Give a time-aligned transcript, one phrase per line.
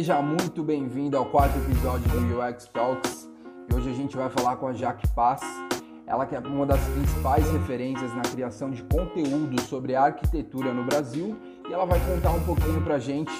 [0.00, 3.30] Seja muito bem-vindo ao quarto episódio do UX Talks.
[3.68, 5.42] E hoje a gente vai falar com a Jaque Paz.
[6.06, 11.36] Ela que é uma das principais referências na criação de conteúdo sobre arquitetura no Brasil
[11.68, 13.30] e ela vai contar um pouquinho pra gente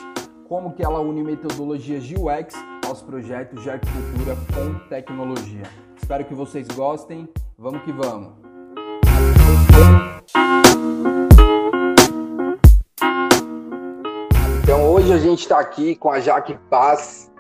[0.46, 2.54] como que ela une metodologias de UX
[2.86, 5.62] aos projetos de arquitetura com tecnologia.
[5.96, 7.26] Espero que vocês gostem.
[7.56, 8.34] Vamos que vamos.
[15.10, 17.32] Hoje a gente está aqui com a Jaque Paz,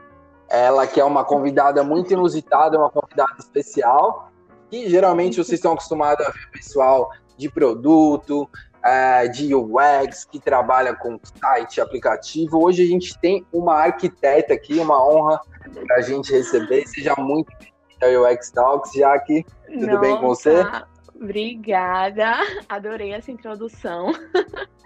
[0.48, 4.32] ela que é uma convidada muito inusitada, uma convidada especial,
[4.72, 8.48] e geralmente vocês estão acostumados a ver pessoal de produto,
[8.84, 12.60] é, de UX, que trabalha com site, aplicativo.
[12.60, 15.40] Hoje a gente tem uma arquiteta aqui, uma honra
[15.86, 16.88] para a gente receber.
[16.88, 19.46] Seja muito bem-vinda ao UX Talks, Jaque.
[19.66, 20.66] Tudo Nossa, bem com você?
[21.14, 22.32] Obrigada,
[22.68, 24.10] adorei essa introdução.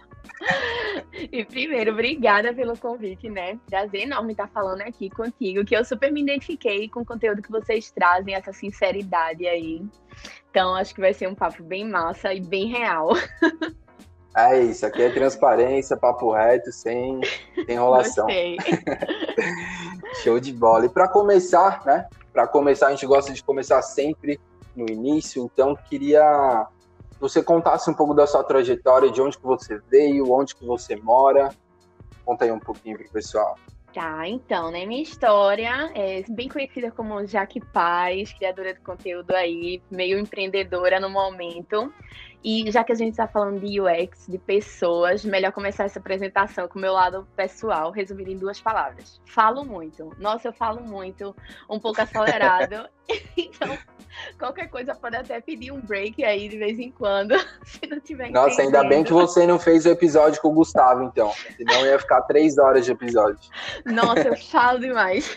[1.33, 3.59] E primeiro, obrigada pelo convite, né?
[3.69, 7.51] Prazer enorme estar falando aqui contigo, que eu super me identifiquei com o conteúdo que
[7.51, 9.83] vocês trazem, essa sinceridade aí.
[10.51, 13.11] Então, acho que vai ser um papo bem massa e bem real.
[14.37, 17.21] É isso, aqui é transparência, papo reto, sem,
[17.69, 18.27] enrolação.
[20.25, 20.87] Show de bola.
[20.87, 22.09] E para começar, né?
[22.33, 24.41] Para começar, a gente gosta de começar sempre
[24.75, 26.74] no início, então queria que
[27.25, 30.95] você contasse um pouco da sua trajetória, de onde que você veio, onde que você
[30.95, 31.49] mora.
[32.23, 33.57] Conta aí um pouquinho pro pessoal.
[33.95, 34.85] Tá, então, né?
[34.85, 41.09] Minha história é bem conhecida como Jaque Paz, criadora de conteúdo aí, meio empreendedora no
[41.09, 41.91] momento.
[42.45, 46.69] E já que a gente está falando de UX, de pessoas, melhor começar essa apresentação
[46.69, 49.19] com o meu lado pessoal, resumido em duas palavras.
[49.25, 50.11] Falo muito.
[50.19, 51.35] Nossa, eu falo muito,
[51.71, 52.87] um pouco acelerado.
[53.35, 53.79] então,
[54.39, 57.35] qualquer coisa pode até pedir um break aí de vez em quando,
[57.65, 61.05] se não tiver Nossa, ainda bem que você não fez o episódio com o Gustavo,
[61.05, 61.33] então.
[61.57, 63.39] Senão ia ficar três horas de episódio.
[63.85, 65.37] Nossa, eu falo demais.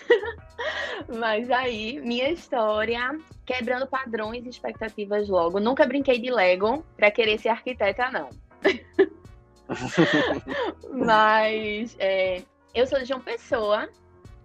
[1.18, 5.60] Mas aí, minha história, quebrando padrões e expectativas logo.
[5.60, 8.30] Nunca brinquei de Lego para querer ser arquiteta, não.
[10.92, 12.42] Mas é,
[12.74, 13.90] eu sou de João Pessoa.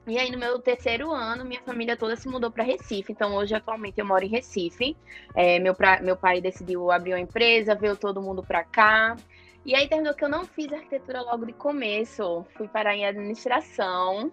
[0.06, 3.12] E aí, no meu terceiro ano, minha família toda se mudou para Recife.
[3.12, 4.96] Então, hoje, atualmente, eu moro em Recife.
[5.34, 9.16] É, meu, pra, meu pai decidiu abrir uma empresa, veio todo mundo para cá.
[9.64, 12.44] E aí, terminou que eu não fiz arquitetura logo de começo.
[12.56, 14.32] Fui parar em administração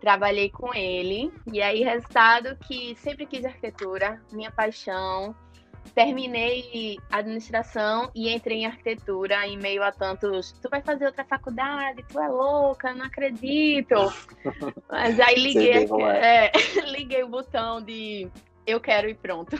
[0.00, 1.32] trabalhei com ele.
[1.52, 5.34] E aí, resultado que sempre quis arquitetura, minha paixão.
[5.94, 10.52] Terminei administração e entrei em arquitetura em meio a tantos.
[10.52, 12.04] Tu vai fazer outra faculdade?
[12.08, 12.94] Tu é louca?
[12.94, 13.94] Não acredito.
[14.90, 16.46] Mas aí liguei, é.
[16.46, 16.52] É,
[16.90, 18.28] liguei o botão de
[18.66, 19.58] eu quero e pronto.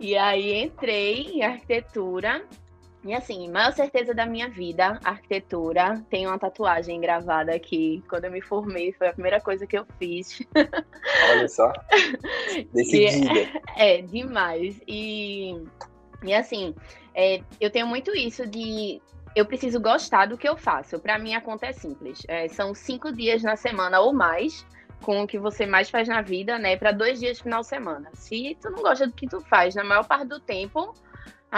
[0.00, 2.44] E aí entrei em arquitetura
[3.04, 6.02] e assim, maior certeza da minha vida, arquitetura.
[6.08, 8.02] Tem uma tatuagem gravada aqui.
[8.08, 10.40] Quando eu me formei, foi a primeira coisa que eu fiz.
[11.30, 11.70] Olha só.
[12.72, 13.40] Decidida.
[13.76, 14.80] é, é, demais.
[14.88, 15.62] E,
[16.22, 16.74] e assim,
[17.14, 19.02] é, eu tenho muito isso de.
[19.36, 20.98] Eu preciso gostar do que eu faço.
[20.98, 22.22] Para mim, a conta é simples.
[22.26, 24.64] É, são cinco dias na semana ou mais
[25.02, 26.76] com o que você mais faz na vida, né?
[26.76, 28.08] Para dois dias de final de semana.
[28.14, 30.94] Se tu não gosta do que tu faz na maior parte do tempo,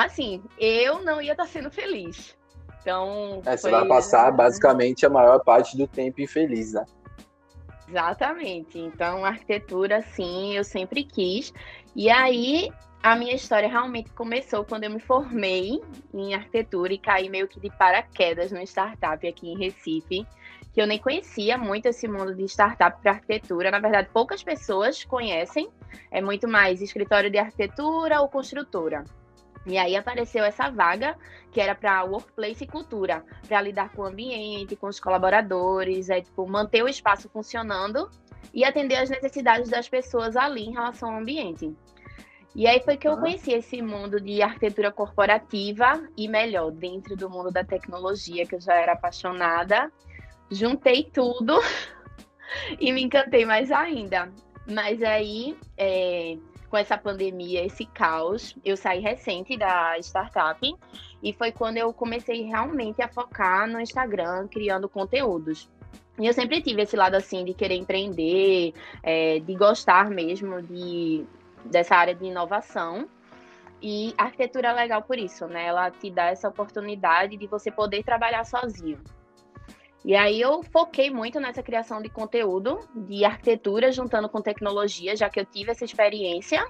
[0.04, 2.36] assim, eu não ia estar sendo feliz.
[2.80, 3.40] Então.
[3.46, 6.84] É, você vai passar basicamente a maior parte do tempo infeliz, né?
[7.88, 8.78] Exatamente.
[8.78, 11.52] Então, arquitetura, sim, eu sempre quis.
[11.94, 12.70] E aí,
[13.02, 15.80] a minha história realmente começou quando eu me formei
[16.12, 20.26] em arquitetura e caí meio que de paraquedas no startup aqui em Recife,
[20.74, 23.70] que eu nem conhecia muito esse mundo de startup para arquitetura.
[23.70, 25.70] Na verdade, poucas pessoas conhecem.
[26.10, 29.04] É muito mais escritório de arquitetura ou construtora.
[29.66, 31.16] E aí apareceu essa vaga
[31.50, 36.20] que era para workplace e cultura, para lidar com o ambiente, com os colaboradores, é
[36.20, 38.08] tipo manter o espaço funcionando
[38.54, 41.74] e atender as necessidades das pessoas ali em relação ao ambiente.
[42.54, 47.28] E aí foi que eu conheci esse mundo de arquitetura corporativa e melhor, dentro do
[47.28, 49.92] mundo da tecnologia, que eu já era apaixonada.
[50.50, 51.60] Juntei tudo
[52.80, 54.32] e me encantei mais ainda.
[54.66, 60.60] Mas aí é, com essa pandemia, esse caos, eu saí recente da startup
[61.22, 65.68] e foi quando eu comecei realmente a focar no Instagram, criando conteúdos.
[66.18, 68.72] E eu sempre tive esse lado assim de querer empreender,
[69.02, 71.24] é, de gostar mesmo de,
[71.64, 73.08] dessa área de inovação.
[73.82, 75.66] E a arquitetura é legal por isso, né?
[75.66, 78.98] Ela te dá essa oportunidade de você poder trabalhar sozinho.
[80.06, 85.28] E aí eu foquei muito nessa criação de conteúdo de arquitetura juntando com tecnologia, já
[85.28, 86.64] que eu tive essa experiência.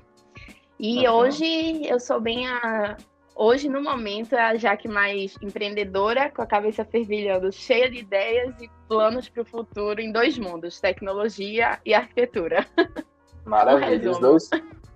[0.81, 1.15] E uhum.
[1.17, 2.97] hoje eu sou bem a,
[3.35, 8.59] hoje, no momento, é a Jaque mais empreendedora, com a cabeça fervilhando, cheia de ideias
[8.59, 12.67] e planos para o futuro em dois mundos, tecnologia e arquitetura.
[13.45, 14.51] Maravilha, os dois,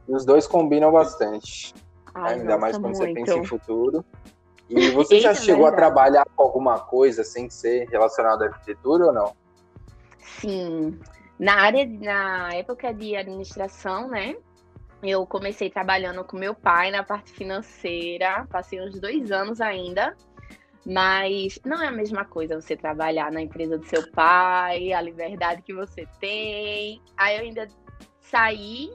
[0.08, 1.74] os dois combinam bastante.
[2.14, 2.96] Ai, Ainda mais quando muito.
[2.96, 4.02] você pensa em futuro.
[4.70, 9.12] E você já chegou a trabalhar com alguma coisa sem ser relacionada à arquitetura ou
[9.12, 9.34] não?
[10.20, 10.96] Sim.
[11.36, 14.36] Na área, na época de administração, né?
[15.02, 20.14] Eu comecei trabalhando com meu pai na parte financeira, passei uns dois anos ainda,
[20.86, 25.62] mas não é a mesma coisa você trabalhar na empresa do seu pai, a liberdade
[25.62, 27.00] que você tem.
[27.16, 27.66] Aí eu ainda
[28.20, 28.92] saí,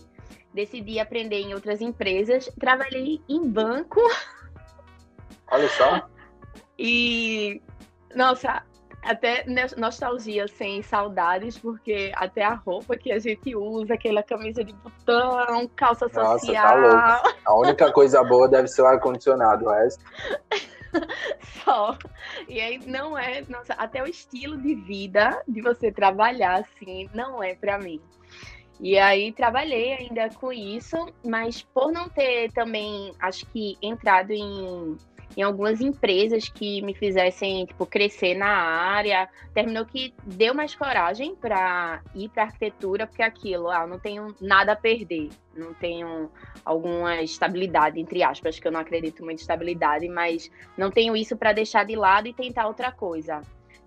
[0.53, 3.99] decidi aprender em outras empresas, trabalhei em banco.
[5.51, 6.07] Olha só.
[6.77, 7.61] E,
[8.15, 8.63] nossa,
[9.05, 9.45] até
[9.77, 15.69] nostalgia, sem saudades, porque até a roupa que a gente usa, aquela camisa de botão,
[15.75, 16.63] calça Nossa, social.
[16.63, 17.39] Tá louco.
[17.45, 20.03] A única coisa boa deve ser o ar-condicionado, o resto.
[21.63, 21.97] Só.
[22.47, 27.43] E aí não é, nossa, até o estilo de vida de você trabalhar assim, não
[27.43, 28.01] é para mim.
[28.79, 34.97] E aí trabalhei ainda com isso, mas por não ter também, acho que entrado em
[35.35, 39.27] em algumas empresas que me fizessem tipo crescer na área.
[39.53, 44.73] Terminou que deu mais coragem para ir para arquitetura, porque aquilo, ah, não tenho nada
[44.73, 46.29] a perder, não tenho
[46.63, 51.35] alguma estabilidade entre aspas, que eu não acredito muito em estabilidade, mas não tenho isso
[51.35, 53.41] para deixar de lado e tentar outra coisa.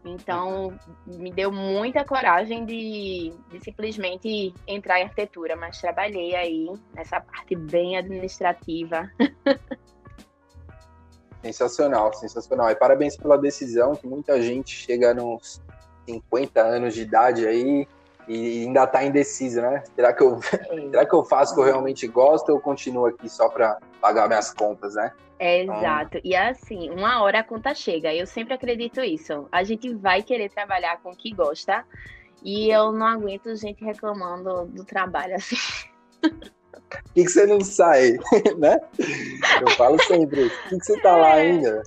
[0.04, 7.20] Então, me deu muita coragem de, de, simplesmente entrar em arquitetura, mas trabalhei aí nessa
[7.20, 9.10] parte bem administrativa.
[11.42, 12.70] Sensacional, sensacional.
[12.70, 15.62] E parabéns pela decisão, que muita gente chega nos
[16.06, 17.86] 50 anos de idade aí
[18.26, 19.82] e ainda está indecisa, né?
[19.94, 23.28] Será que, eu, será que eu faço o que eu realmente gosto ou continuo aqui
[23.28, 25.12] só para pagar minhas contas, né?
[25.38, 26.20] É, exato.
[26.24, 28.12] E assim, uma hora a conta chega.
[28.12, 29.46] Eu sempre acredito isso.
[29.52, 31.84] A gente vai querer trabalhar com o que gosta.
[32.42, 35.56] E eu não aguento gente reclamando do trabalho assim.
[36.90, 38.12] Por que, que você não sai,
[38.58, 38.78] né?
[39.60, 41.20] Eu falo sempre, por que, que você tá é.
[41.20, 41.82] lá ainda?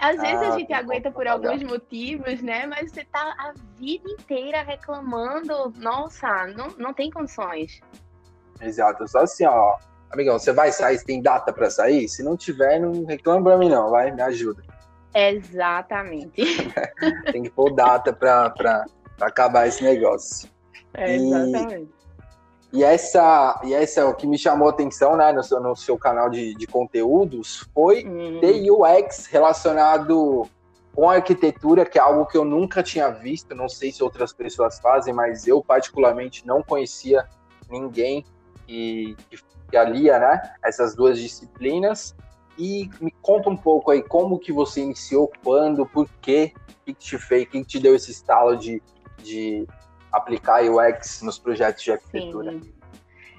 [0.00, 2.66] Às vezes ah, a gente aguenta por alguns motivos, né?
[2.66, 5.72] Mas você tá a vida inteira reclamando.
[5.76, 7.80] Nossa, não, não tem condições.
[8.60, 9.76] Exato, só assim, ó.
[10.10, 12.08] Amigão, você vai sair, você tem data para sair?
[12.08, 14.62] Se não tiver, não reclama pra mim, não, vai, me ajuda.
[15.14, 16.42] Exatamente.
[17.32, 18.84] tem que pôr data pra, pra,
[19.16, 20.48] pra acabar esse negócio.
[20.94, 21.95] É, exatamente.
[22.72, 25.76] E essa, e essa é o que me chamou a atenção né, no, seu, no
[25.76, 28.40] seu canal de, de conteúdos foi hum.
[28.40, 30.48] ter UX relacionado
[30.94, 33.54] com arquitetura, que é algo que eu nunca tinha visto.
[33.54, 37.26] Não sei se outras pessoas fazem, mas eu particularmente não conhecia
[37.70, 38.24] ninguém
[38.66, 39.14] que,
[39.70, 42.16] que alia né, essas duas disciplinas.
[42.58, 46.94] E me conta um pouco aí como que você iniciou, quando, por quê, o que,
[46.94, 48.82] que te fez, o que, que te deu esse estalo de,
[49.18, 49.66] de
[50.16, 52.52] aplicar UX nos projetos de arquitetura?
[52.52, 52.72] Sim.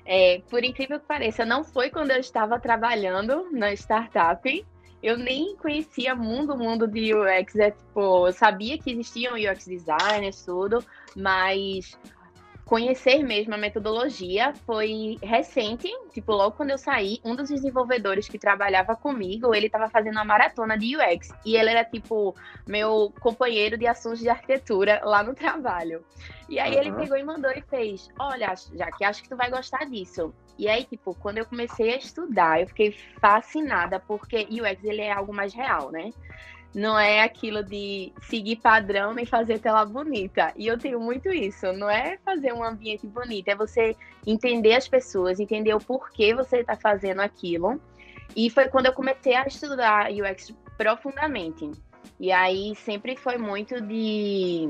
[0.05, 4.65] É, por incrível que pareça, não foi quando eu estava trabalhando na startup.
[5.03, 7.55] Eu nem conhecia mundo, mundo de UX.
[7.57, 10.83] É, tipo, eu sabia que existiam UX designers, tudo,
[11.15, 11.97] mas
[12.67, 18.37] conhecer mesmo a metodologia foi recente, tipo, logo quando eu saí, um dos desenvolvedores que
[18.37, 22.35] trabalhava comigo, ele estava fazendo uma maratona de UX, e ele era, tipo,
[22.67, 26.03] meu companheiro de assuntos de arquitetura lá no trabalho.
[26.49, 26.81] E aí uhum.
[26.81, 30.33] ele pegou e mandou e fez, olha, já que acho que tu vai gostar disso.
[30.59, 35.11] E aí, tipo, quando eu comecei a estudar, eu fiquei fascinada, porque UX, ele é
[35.11, 36.11] algo mais real, né?
[36.73, 40.53] Não é aquilo de seguir padrão nem fazer tela bonita.
[40.55, 41.71] E eu tenho muito isso.
[41.73, 43.95] Não é fazer um ambiente bonito, é você
[44.25, 47.81] entender as pessoas, entender o porquê você está fazendo aquilo.
[48.35, 51.71] E foi quando eu comecei a estudar UX profundamente.
[52.19, 54.69] E aí sempre foi muito de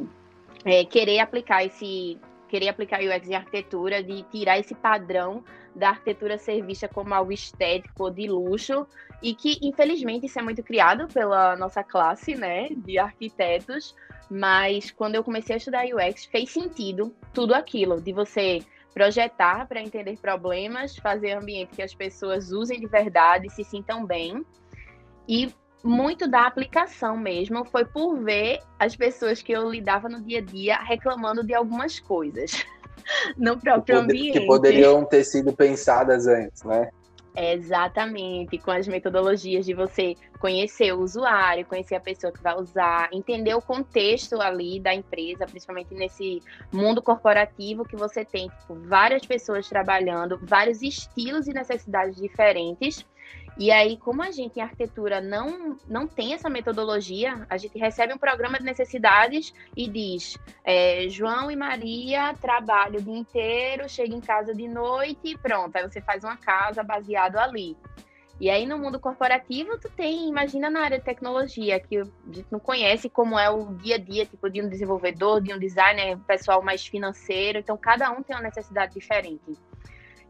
[0.64, 5.44] é, querer aplicar esse querer aplicar UX em arquitetura, de tirar esse padrão
[5.76, 8.88] da arquitetura ser vista como algo estético ou de luxo,
[9.22, 13.96] e que, infelizmente, isso é muito criado pela nossa classe, né, de arquitetos,
[14.30, 18.60] mas quando eu comecei a estudar UX, fez sentido tudo aquilo, de você
[18.94, 24.44] projetar para entender problemas, fazer ambiente que as pessoas usem de verdade, se sintam bem,
[25.28, 25.54] e
[25.88, 30.42] muito da aplicação mesmo foi por ver as pessoas que eu lidava no dia a
[30.42, 32.66] dia reclamando de algumas coisas
[33.38, 34.40] no próprio que ambiente.
[34.40, 36.90] Que poderiam ter sido pensadas antes, né?
[37.40, 43.10] Exatamente, com as metodologias de você conhecer o usuário, conhecer a pessoa que vai usar,
[43.14, 46.42] entender o contexto ali da empresa, principalmente nesse
[46.74, 53.06] mundo corporativo que você tem tipo, várias pessoas trabalhando, vários estilos e necessidades diferentes
[53.60, 58.14] E aí, como a gente em arquitetura não, não tem essa metodologia, a gente recebe
[58.14, 64.14] um programa de necessidades e diz: é, João e Maria trabalham o dia inteiro, chega
[64.14, 65.76] em casa de noite e pronto.
[65.76, 67.76] Aí você faz uma casa baseado ali.
[68.40, 72.46] E aí no mundo corporativo tu tem, imagina na área de tecnologia, que a gente
[72.52, 76.20] não conhece como é o dia a dia, tipo, de um desenvolvedor, de um designer,
[76.28, 79.58] pessoal mais financeiro, então cada um tem uma necessidade diferente.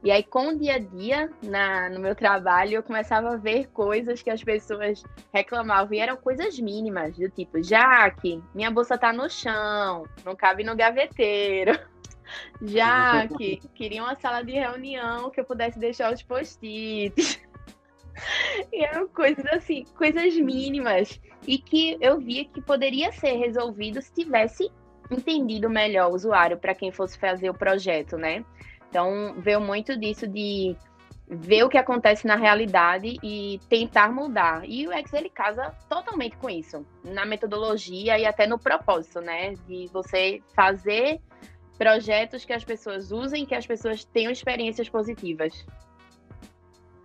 [0.03, 3.67] E aí, com o dia a dia, na, no meu trabalho, eu começava a ver
[3.67, 9.11] coisas que as pessoas reclamavam, e eram coisas mínimas, do tipo, Jaque, minha bolsa tá
[9.11, 11.77] no chão, não cabe no gaveteiro.
[12.61, 17.39] Jaque, queria uma sala de reunião que eu pudesse deixar os post-its.
[18.73, 21.21] E eram coisas assim, coisas mínimas.
[21.45, 24.71] E que eu via que poderia ser resolvido se tivesse
[25.11, 28.43] entendido melhor o usuário para quem fosse fazer o projeto, né?
[28.89, 30.75] Então, veio muito disso de
[31.29, 34.61] ver o que acontece na realidade e tentar mudar.
[34.65, 39.53] E o X ele casa totalmente com isso, na metodologia e até no propósito, né?
[39.67, 41.19] De você fazer
[41.77, 45.65] projetos que as pessoas usem, que as pessoas tenham experiências positivas.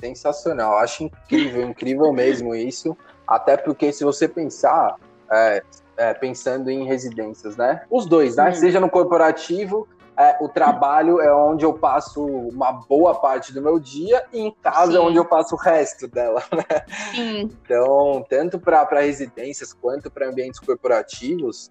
[0.01, 2.97] Sensacional, acho incrível, incrível mesmo isso.
[3.27, 4.97] Até porque se você pensar,
[5.31, 5.63] é,
[5.97, 7.83] é, pensando em residências, né?
[7.91, 8.51] Os dois, né?
[8.51, 8.55] Hum.
[8.55, 9.89] Seja no corporativo,
[10.19, 14.55] é, o trabalho é onde eu passo uma boa parte do meu dia e em
[14.63, 14.99] casa Sim.
[14.99, 16.85] é onde eu passo o resto dela, né?
[17.15, 17.41] Sim.
[17.43, 21.71] Então, tanto para residências quanto para ambientes corporativos,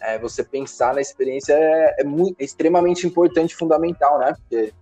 [0.00, 4.34] é, você pensar na experiência é, é, muito, é extremamente importante, fundamental, né?
[4.34, 4.72] Porque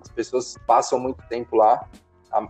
[0.00, 1.86] as pessoas passam muito tempo lá
[2.32, 2.48] a,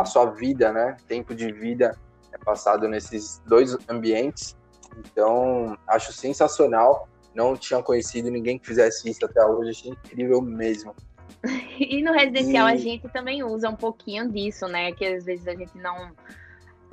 [0.00, 0.96] a, sua vida, né?
[1.08, 1.98] Tempo de vida
[2.32, 4.56] é passado nesses dois ambientes.
[4.98, 7.08] Então, acho sensacional.
[7.36, 9.70] Não tinha conhecido ninguém que fizesse isso até hoje.
[9.70, 10.94] Achei incrível mesmo.
[11.78, 12.72] e no residencial e...
[12.72, 14.90] a gente também usa um pouquinho disso, né?
[14.92, 16.12] Que às vezes a gente não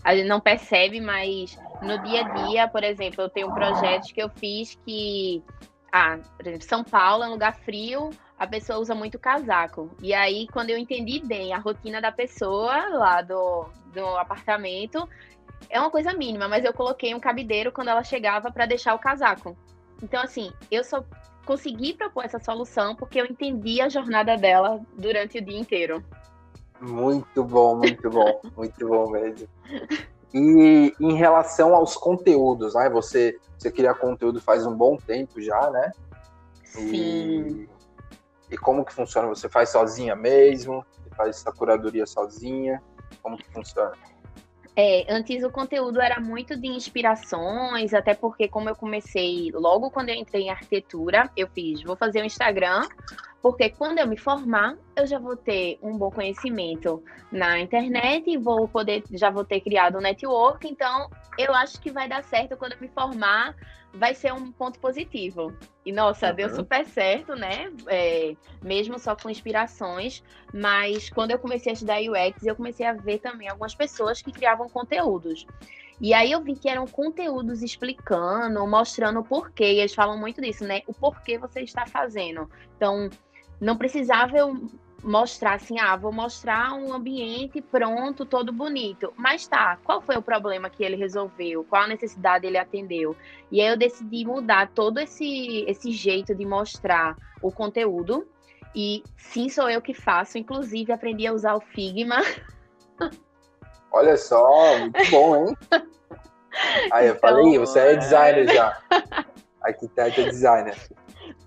[0.04, 4.22] a gente não percebe, mas no dia a dia, por exemplo, eu tenho projetos que
[4.22, 5.42] eu fiz que
[5.90, 9.96] ah, por exemplo, São Paulo é um lugar frio, a pessoa usa muito casaco.
[10.02, 15.08] E aí, quando eu entendi bem a rotina da pessoa lá do, do apartamento,
[15.70, 19.00] é uma coisa mínima, mas eu coloquei um cabideiro quando ela chegava para deixar o
[19.00, 19.56] casaco.
[20.04, 21.04] Então, assim, eu só
[21.46, 26.04] consegui propor essa solução porque eu entendi a jornada dela durante o dia inteiro.
[26.80, 29.48] Muito bom, muito bom, muito bom mesmo.
[30.34, 32.90] E em relação aos conteúdos, né?
[32.90, 35.92] Você, você cria conteúdo faz um bom tempo já, né?
[36.66, 36.90] Sim.
[36.90, 37.74] E
[38.54, 39.28] e como que funciona?
[39.30, 40.86] Você faz sozinha mesmo?
[40.92, 42.84] Você faz essa curadoria sozinha?
[43.20, 43.94] Como que funciona?
[44.76, 50.10] É, antes o conteúdo era muito de inspirações, até porque como eu comecei logo quando
[50.10, 52.82] eu entrei em arquitetura, eu fiz, vou fazer um Instagram,
[53.44, 58.38] porque quando eu me formar, eu já vou ter um bom conhecimento na internet e
[58.38, 62.56] vou poder, já vou ter criado um network, então eu acho que vai dar certo
[62.56, 63.54] quando eu me formar,
[63.94, 65.54] vai ser um ponto positivo.
[65.86, 66.36] E nossa, uhum.
[66.36, 67.70] deu super certo, né?
[67.88, 68.34] É,
[68.64, 70.24] mesmo só com inspirações.
[70.54, 74.32] Mas quando eu comecei a estudar UX, eu comecei a ver também algumas pessoas que
[74.32, 75.46] criavam conteúdos.
[76.00, 79.74] E aí eu vi que eram conteúdos explicando, mostrando o porquê.
[79.74, 80.82] E eles falam muito disso, né?
[80.88, 82.50] O porquê você está fazendo.
[82.78, 83.10] Então,
[83.64, 84.70] não precisava eu
[85.04, 89.14] mostrar assim, ah, vou mostrar um ambiente pronto, todo bonito.
[89.18, 91.64] Mas tá, qual foi o problema que ele resolveu?
[91.66, 93.16] Qual a necessidade ele atendeu?
[93.52, 98.28] E aí eu decidi mudar todo esse, esse jeito de mostrar o conteúdo.
[98.76, 100.38] E sim, sou eu que faço.
[100.38, 102.22] Inclusive, aprendi a usar o Figma.
[103.92, 105.58] Olha só, muito bom, hein?
[106.92, 108.78] Aí eu então, falei, você é designer já.
[109.62, 110.78] Arquiteto é designer.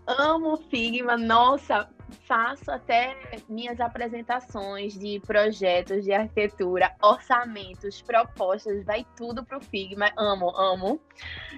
[0.06, 1.88] Amo o Figma, nossa,
[2.26, 3.16] faço até
[3.48, 10.10] minhas apresentações de projetos de arquitetura, orçamentos, propostas, vai tudo pro Figma.
[10.16, 11.00] Amo, amo.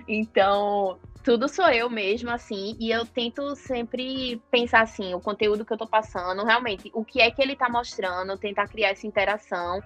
[0.07, 5.73] Então, tudo sou eu mesmo, assim, e eu tento sempre pensar assim, o conteúdo que
[5.73, 9.83] eu tô passando, realmente, o que é que ele tá mostrando, tentar criar essa interação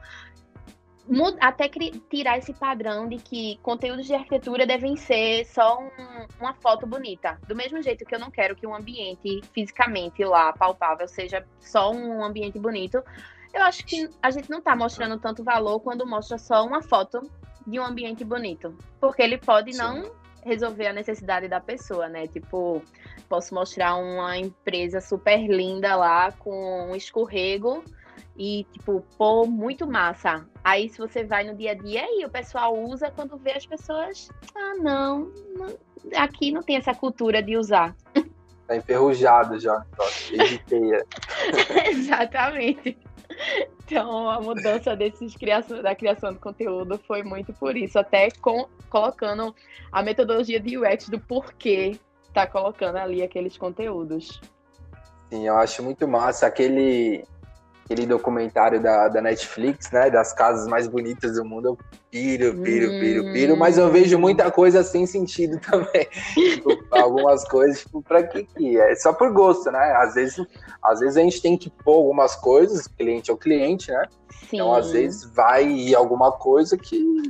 [1.40, 1.68] até
[2.08, 7.38] tirar esse padrão de que conteúdos de arquitetura devem ser só um, uma foto bonita.
[7.46, 11.90] Do mesmo jeito que eu não quero que um ambiente fisicamente lá, palpável, seja só
[11.90, 13.02] um ambiente bonito,
[13.52, 17.20] eu acho que a gente não está mostrando tanto valor quando mostra só uma foto
[17.66, 18.76] de um ambiente bonito.
[19.00, 19.78] Porque ele pode Sim.
[19.78, 20.12] não
[20.44, 22.26] resolver a necessidade da pessoa, né?
[22.26, 22.82] Tipo,
[23.28, 27.84] posso mostrar uma empresa super linda lá com um escorrego
[28.36, 30.46] e, tipo, pô, muito massa.
[30.64, 33.66] Aí, se você vai no dia a dia, aí o pessoal usa quando vê as
[33.66, 34.28] pessoas.
[34.54, 35.76] Ah, não, não
[36.16, 37.94] aqui não tem essa cultura de usar.
[38.66, 39.84] Tá enferrujado já.
[41.90, 42.98] Exatamente.
[43.84, 48.66] Então, a mudança desses criação, da criação de conteúdo foi muito por isso, até com,
[48.88, 49.54] colocando
[49.90, 51.98] a metodologia de UX do porquê
[52.32, 54.40] tá colocando ali aqueles conteúdos.
[55.28, 57.24] Sim, eu acho muito massa aquele
[57.92, 60.10] aquele documentário da, da Netflix, né?
[60.10, 61.66] Das casas mais bonitas do mundo.
[61.66, 61.78] Eu
[62.10, 63.56] piro, piro, piro, piro.
[63.56, 66.08] Mas eu vejo muita coisa sem sentido também.
[66.34, 68.94] tipo, algumas coisas, tipo, pra que que é?
[68.96, 69.92] Só por gosto, né?
[69.96, 70.44] Às vezes,
[70.82, 74.04] às vezes a gente tem que pôr algumas coisas, cliente é o cliente, né?
[74.48, 74.56] Sim.
[74.56, 77.22] Então, às vezes, vai ir alguma coisa que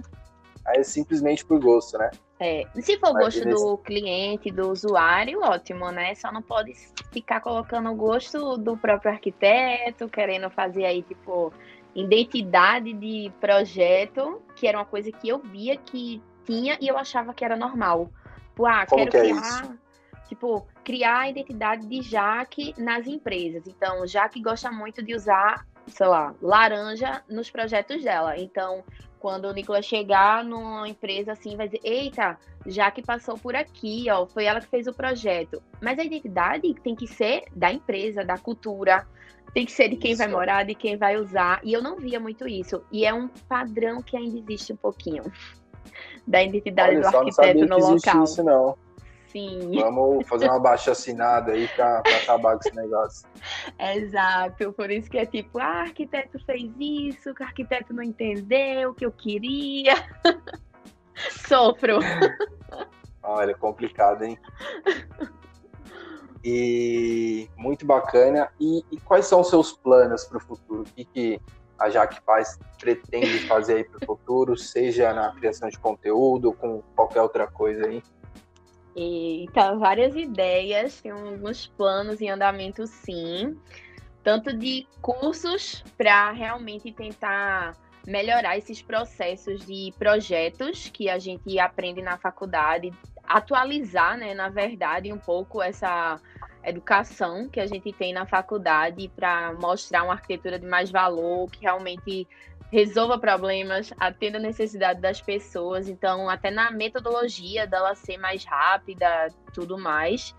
[0.68, 2.10] é simplesmente por gosto, né?
[2.42, 6.12] É, se for Mas gosto do cliente, do usuário, ótimo, né?
[6.16, 6.74] Só não pode
[7.12, 11.52] ficar colocando o gosto do próprio arquiteto, querendo fazer aí, tipo,
[11.94, 17.32] identidade de projeto, que era uma coisa que eu via que tinha e eu achava
[17.32, 18.10] que era normal.
[18.48, 19.64] Tipo, ah, Como quero que é criar.
[19.64, 23.66] É tipo, criar a identidade de Jaque nas empresas.
[23.66, 28.36] Então, Jaque gosta muito de usar, sei lá, laranja nos projetos dela.
[28.36, 28.82] Então,
[29.22, 32.36] quando o Nicolas chegar numa empresa assim, vai dizer: Eita,
[32.66, 35.62] já que passou por aqui, ó, foi ela que fez o projeto.
[35.80, 39.06] Mas a identidade tem que ser da empresa, da cultura,
[39.54, 40.18] tem que ser de quem isso.
[40.18, 41.60] vai morar, de quem vai usar.
[41.62, 42.82] E eu não via muito isso.
[42.90, 45.22] E é um padrão que ainda existe um pouquinho
[46.26, 48.24] da identidade Olha, do arquiteto no local.
[48.24, 48.76] Isso, não.
[49.32, 49.70] Sim.
[49.80, 53.26] Vamos fazer uma baixa assinada aí para acabar com esse negócio.
[53.78, 58.94] Exato, por isso que é tipo, ah, arquiteto fez isso, o arquiteto não entendeu o
[58.94, 59.94] que eu queria.
[61.48, 62.00] Sofro.
[63.22, 64.38] Olha, complicado, hein?
[66.44, 68.50] E muito bacana.
[68.60, 70.82] E, e quais são os seus planos para o futuro?
[70.82, 71.40] O que, que
[71.78, 76.52] a Jaque Paz pretende fazer aí para o futuro, seja na criação de conteúdo ou
[76.52, 78.02] com qualquer outra coisa aí?
[78.94, 83.56] Eita, várias ideias, tem alguns planos em andamento sim,
[84.22, 87.74] tanto de cursos para realmente tentar
[88.06, 92.92] melhorar esses processos de projetos que a gente aprende na faculdade,
[93.24, 96.20] atualizar, né, na verdade, um pouco essa
[96.64, 101.60] educação que a gente tem na faculdade para mostrar uma arquitetura de mais valor, que
[101.60, 102.26] realmente
[102.72, 105.90] resolva problemas, atenda a necessidade das pessoas.
[105.90, 110.34] Então, até na metodologia dela ser mais rápida, tudo mais.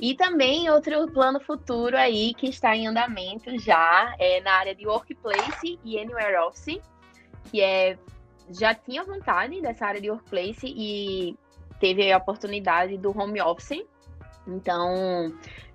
[0.00, 4.86] E também outro plano futuro aí que está em andamento já é na área de
[4.86, 6.80] workplace e anywhere office,
[7.50, 7.98] que é
[8.48, 11.36] já tinha vontade dessa área de workplace e
[11.80, 13.84] teve a oportunidade do home office.
[14.46, 15.32] Então,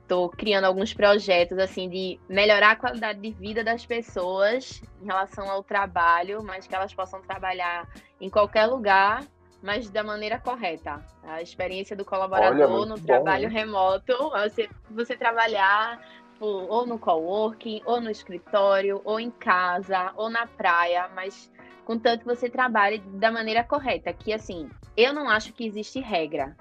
[0.08, 5.52] Estou criando alguns projetos assim de melhorar a qualidade de vida das pessoas em relação
[5.52, 7.86] ao trabalho, mas que elas possam trabalhar
[8.22, 9.22] em qualquer lugar,
[9.62, 11.04] mas da maneira correta.
[11.24, 16.00] A experiência do colaborador Olha, no trabalho remoto, você, você trabalhar
[16.40, 21.52] ou no coworking, ou no escritório, ou em casa, ou na praia, mas
[21.84, 24.14] contanto que você trabalhe da maneira correta.
[24.14, 26.56] Que assim, eu não acho que existe regra.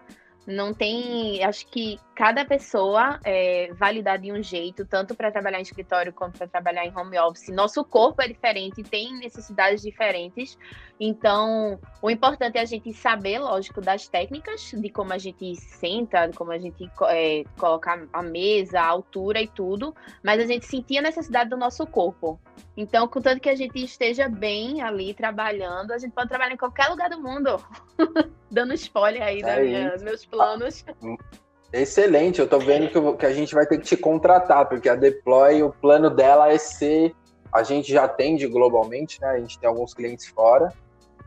[0.44, 1.44] Não tem.
[1.44, 6.14] Acho que cada pessoa é, vai lidar de um jeito, tanto para trabalhar em escritório
[6.14, 7.50] quanto para trabalhar em home office.
[7.50, 10.58] Nosso corpo é diferente, tem necessidades diferentes.
[10.98, 16.26] Então, o importante é a gente saber, lógico, das técnicas, de como a gente senta,
[16.26, 20.64] de como a gente é, coloca a mesa, a altura e tudo, mas a gente
[20.64, 22.40] sentir a necessidade do nosso corpo.
[22.74, 26.88] Então, contanto que a gente esteja bem ali trabalhando, a gente pode trabalhar em qualquer
[26.88, 27.62] lugar do mundo.
[28.50, 30.82] Dando spoiler aí é dos meus planos.
[31.72, 34.94] Excelente, eu tô vendo que, que a gente vai ter que te contratar, porque a
[34.94, 37.14] Deploy, o plano dela é ser.
[37.52, 39.28] A gente já atende globalmente, né?
[39.28, 40.72] A gente tem alguns clientes fora.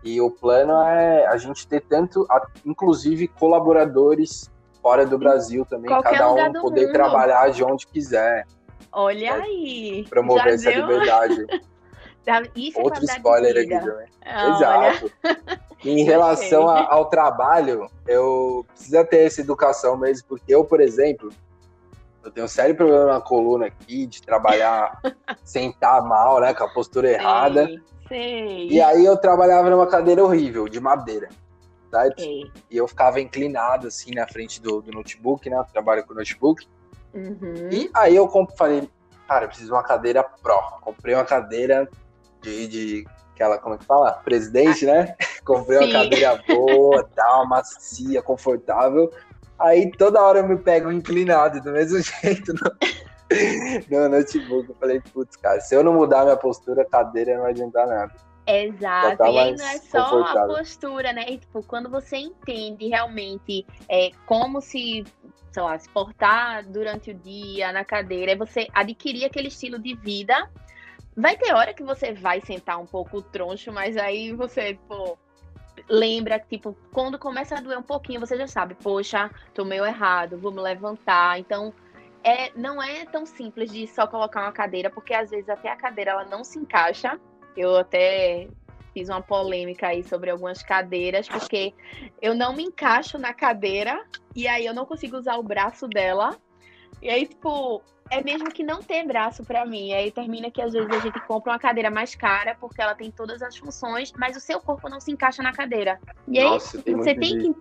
[0.03, 2.25] E o plano é a gente ter tanto,
[2.65, 4.49] inclusive, colaboradores
[4.81, 6.93] fora do Brasil também, Qualquer cada um poder mundo.
[6.93, 8.45] trabalhar de onde quiser.
[8.91, 10.05] Olha aí.
[10.09, 10.87] Promover essa deu...
[10.87, 11.45] liberdade.
[12.55, 14.07] Isso é Outro spoiler aqui também.
[14.23, 15.11] Ah, Exato.
[15.83, 21.29] em relação a, ao trabalho, eu preciso ter essa educação mesmo, porque eu, por exemplo,
[22.23, 24.99] eu tenho um sério problema na coluna aqui, de trabalhar,
[25.43, 27.67] sentar mal, né, com a postura sei, errada.
[28.07, 28.67] Sei.
[28.67, 31.29] E aí eu trabalhava numa cadeira horrível, de madeira.
[31.89, 32.21] Certo?
[32.21, 32.51] Sei.
[32.69, 36.67] E eu ficava inclinado, assim, na frente do, do notebook, né, eu trabalho com notebook.
[37.13, 37.69] Uhum.
[37.71, 38.87] E aí eu falei,
[39.27, 40.59] cara, eu preciso de uma cadeira pro.
[40.81, 41.89] Comprei uma cadeira
[42.41, 44.13] de, de aquela, como é que fala?
[44.13, 45.15] Presidente, né?
[45.45, 45.85] Comprei Sim.
[45.85, 49.11] uma cadeira boa, tal, macia, confortável.
[49.57, 54.69] Aí toda hora eu me pego inclinado, do mesmo jeito no, no notebook.
[54.69, 57.87] Eu falei, putz, cara, se eu não mudar minha postura, a cadeira não vai adiantar
[57.87, 58.13] nada.
[58.47, 61.23] Exato, tá e aí não é só a postura, né?
[61.29, 65.03] E, tipo, quando você entende realmente é, como se,
[65.51, 69.93] sei lá, se portar durante o dia na cadeira, é você adquirir aquele estilo de
[69.95, 70.49] vida
[71.15, 75.17] vai ter hora que você vai sentar um pouco troncho, mas aí você, pô,
[75.87, 80.37] lembra, tipo, quando começa a doer um pouquinho, você já sabe, poxa, tô meio errado,
[80.37, 81.39] vou me levantar.
[81.39, 81.73] Então,
[82.23, 85.75] é, não é tão simples de só colocar uma cadeira, porque às vezes até a
[85.75, 87.19] cadeira ela não se encaixa.
[87.55, 88.49] Eu até
[88.93, 91.73] fiz uma polêmica aí sobre algumas cadeiras, porque
[92.21, 96.37] eu não me encaixo na cadeira e aí eu não consigo usar o braço dela.
[97.01, 99.93] E aí, tipo, é mesmo que não ter braço para mim.
[99.93, 103.11] Aí termina que às vezes a gente compra uma cadeira mais cara porque ela tem
[103.11, 105.99] todas as funções, mas o seu corpo não se encaixa na cadeira.
[106.27, 107.55] E aí Nossa, você tem que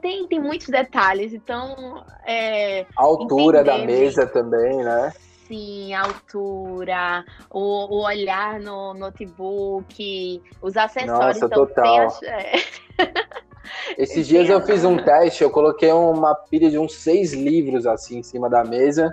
[0.00, 5.12] tem, tem muitos detalhes, então é, a altura da mesa também, né?
[5.46, 7.60] Sim, a altura, o,
[7.94, 11.40] o olhar no notebook, os acessórios.
[11.40, 12.06] Nossa, então, total.
[12.06, 12.22] As...
[12.22, 12.52] É.
[13.98, 18.18] Esses dias eu fiz um teste, eu coloquei uma pilha de uns seis livros assim
[18.18, 19.12] em cima da mesa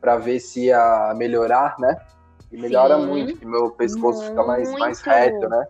[0.00, 1.96] para ver se ia melhorar, né?
[2.50, 5.66] E melhora Sim, muito, que meu pescoço muito, fica mais, mais reto, né?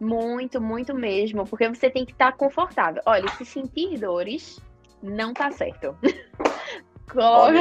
[0.00, 3.02] Muito, muito mesmo, porque você tem que estar tá confortável.
[3.06, 4.60] Olha, se sentir dores,
[5.02, 5.96] não tá certo.
[7.14, 7.60] Olha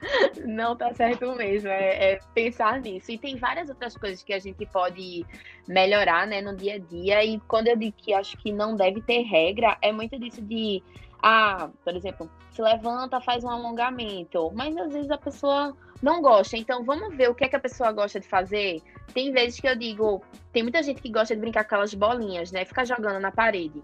[0.44, 3.10] não tá certo mesmo, é, é, pensar nisso.
[3.10, 5.24] E tem várias outras coisas que a gente pode
[5.68, 7.24] melhorar, né, no dia a dia.
[7.24, 10.82] E quando eu digo que acho que não deve ter regra, é muito disso de
[11.22, 16.56] ah, por exemplo, se levanta, faz um alongamento, mas às vezes a pessoa não gosta.
[16.56, 18.82] Então vamos ver o que é que a pessoa gosta de fazer.
[19.12, 22.50] Tem vezes que eu digo, tem muita gente que gosta de brincar com aquelas bolinhas,
[22.52, 22.64] né?
[22.64, 23.82] Ficar jogando na parede.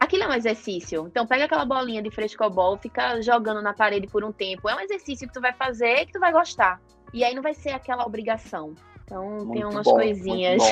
[0.00, 1.06] Aquilo é um exercício.
[1.06, 4.68] Então pega aquela bolinha de frescobol, fica jogando na parede por um tempo.
[4.68, 6.80] É um exercício que tu vai fazer que tu vai gostar.
[7.12, 8.74] E aí não vai ser aquela obrigação.
[9.04, 10.62] Então muito tem umas bom, coisinhas.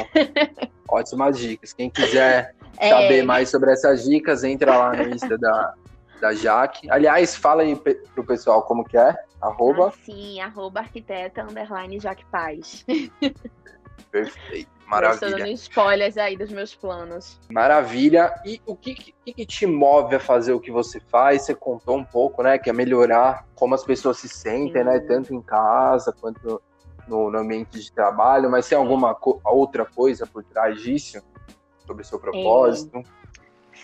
[0.88, 1.72] Ótimas dicas.
[1.72, 2.88] Quem quiser é...
[2.88, 5.74] saber mais sobre essas dicas, entra lá no Insta da,
[6.20, 6.90] da Jaque.
[6.90, 9.14] Aliás, fala aí pro pessoal como que é.
[9.40, 9.88] Arroba.
[9.88, 12.84] Ah, sim, arroba arquiteta underline Jaque Paz.
[14.10, 14.80] Perfeito.
[14.86, 15.26] Maravilha.
[15.26, 17.38] Estou dando spoilers aí dos meus planos.
[17.48, 18.34] Maravilha.
[18.44, 21.42] E o que, que, que, te move a fazer o que você faz?
[21.42, 22.58] Você contou um pouco, né?
[22.58, 24.98] Que é melhorar como as pessoas se sentem, né, Sim.
[24.98, 25.06] né?
[25.06, 26.60] Tanto em casa quanto
[27.06, 28.50] no, no ambiente de trabalho.
[28.50, 31.22] Mas tem alguma co outra coisa por trás disso?
[31.86, 32.98] Sobre o seu propósito?
[32.98, 33.19] É.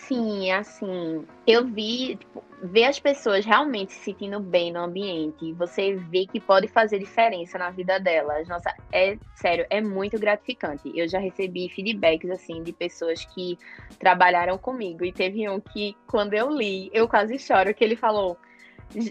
[0.05, 5.95] Sim, assim, eu vi, tipo, ver as pessoas realmente se sentindo bem no ambiente, você
[5.95, 8.47] vê que pode fazer diferença na vida delas.
[8.47, 10.91] Nossa, é sério, é muito gratificante.
[10.95, 13.57] Eu já recebi feedbacks, assim, de pessoas que
[13.99, 18.37] trabalharam comigo, e teve um que, quando eu li, eu quase choro, que ele falou.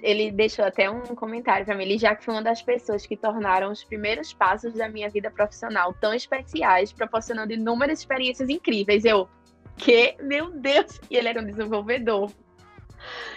[0.03, 1.85] Ele deixou até um comentário para mim.
[1.85, 5.31] Ele já que foi uma das pessoas que tornaram os primeiros passos da minha vida
[5.31, 9.05] profissional tão especiais, proporcionando inúmeras experiências incríveis.
[9.05, 9.29] Eu,
[9.77, 12.31] que, meu Deus, e ele era um desenvolvedor.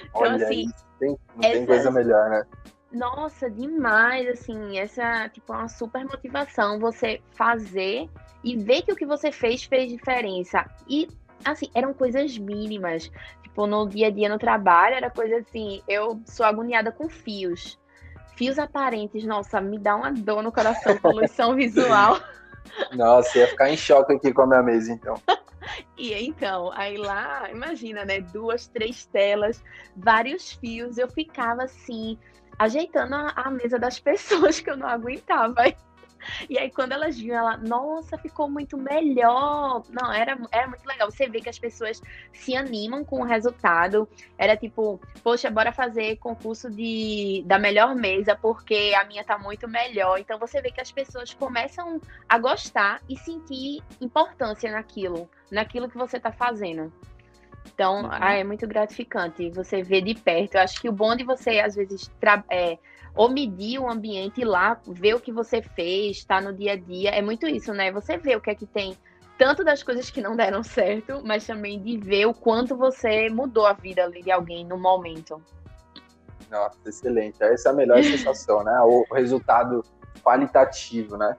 [0.10, 0.70] Então, Olha, assim.
[1.00, 1.54] Tem, não essa...
[1.54, 2.44] tem coisa melhor, né?
[2.92, 8.10] Nossa, demais, assim, essa, tipo, é uma super motivação você fazer
[8.44, 10.66] e ver que o que você fez fez diferença.
[10.88, 11.08] E,
[11.46, 13.12] assim, eram coisas mínimas.
[13.44, 17.80] Tipo, no dia a dia no trabalho, era coisa assim, eu sou agoniada com fios.
[18.36, 22.18] Fios aparentes, nossa, me dá uma dor no coração, poluição visual.
[22.94, 25.16] Nossa, ia ficar em choque aqui com a minha mesa, então.
[25.98, 28.22] E então, aí lá, imagina, né?
[28.22, 29.64] Duas, três telas,
[29.96, 30.98] vários fios.
[30.98, 32.18] Eu ficava assim,
[32.58, 35.64] ajeitando a, a mesa das pessoas que eu não aguentava.
[36.50, 39.84] E aí, quando elas viam, ela, nossa, ficou muito melhor.
[39.90, 41.10] Não, era, era muito legal.
[41.10, 42.02] Você vê que as pessoas
[42.34, 44.08] se animam com o resultado.
[44.38, 49.68] Era tipo, poxa, bora fazer concurso de, da melhor mesa, porque a minha tá muito
[49.68, 50.20] melhor.
[50.20, 55.98] Então, você vê que as pessoas começam a gostar e sentir importância naquilo, naquilo que
[55.98, 56.92] você tá fazendo.
[57.66, 58.10] Então, uhum.
[58.12, 60.56] ah, é muito gratificante você ver de perto.
[60.56, 62.12] Eu acho que o bom de você, às vezes,
[62.50, 62.78] é,
[63.16, 67.12] ou medir o ambiente lá, ver o que você fez, está no dia a dia.
[67.12, 67.92] É muito isso, né?
[67.92, 68.98] Você vê o que é que tem,
[69.38, 73.66] tanto das coisas que não deram certo, mas também de ver o quanto você mudou
[73.66, 75.42] a vida de alguém no momento.
[76.50, 77.42] Nossa, excelente.
[77.42, 78.78] Essa é a melhor sensação, né?
[78.82, 79.84] O resultado
[80.24, 81.38] qualitativo, né?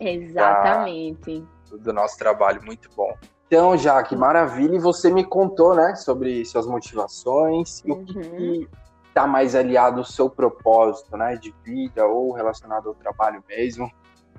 [0.00, 1.40] Exatamente.
[1.70, 3.16] Da, do nosso trabalho, muito bom.
[3.46, 4.76] Então, Jaque, maravilha.
[4.76, 8.00] E você me contou, né, sobre suas motivações e uhum.
[8.00, 8.68] o que, que
[9.08, 13.90] está mais aliado ao seu propósito, né, de vida ou relacionado ao trabalho mesmo?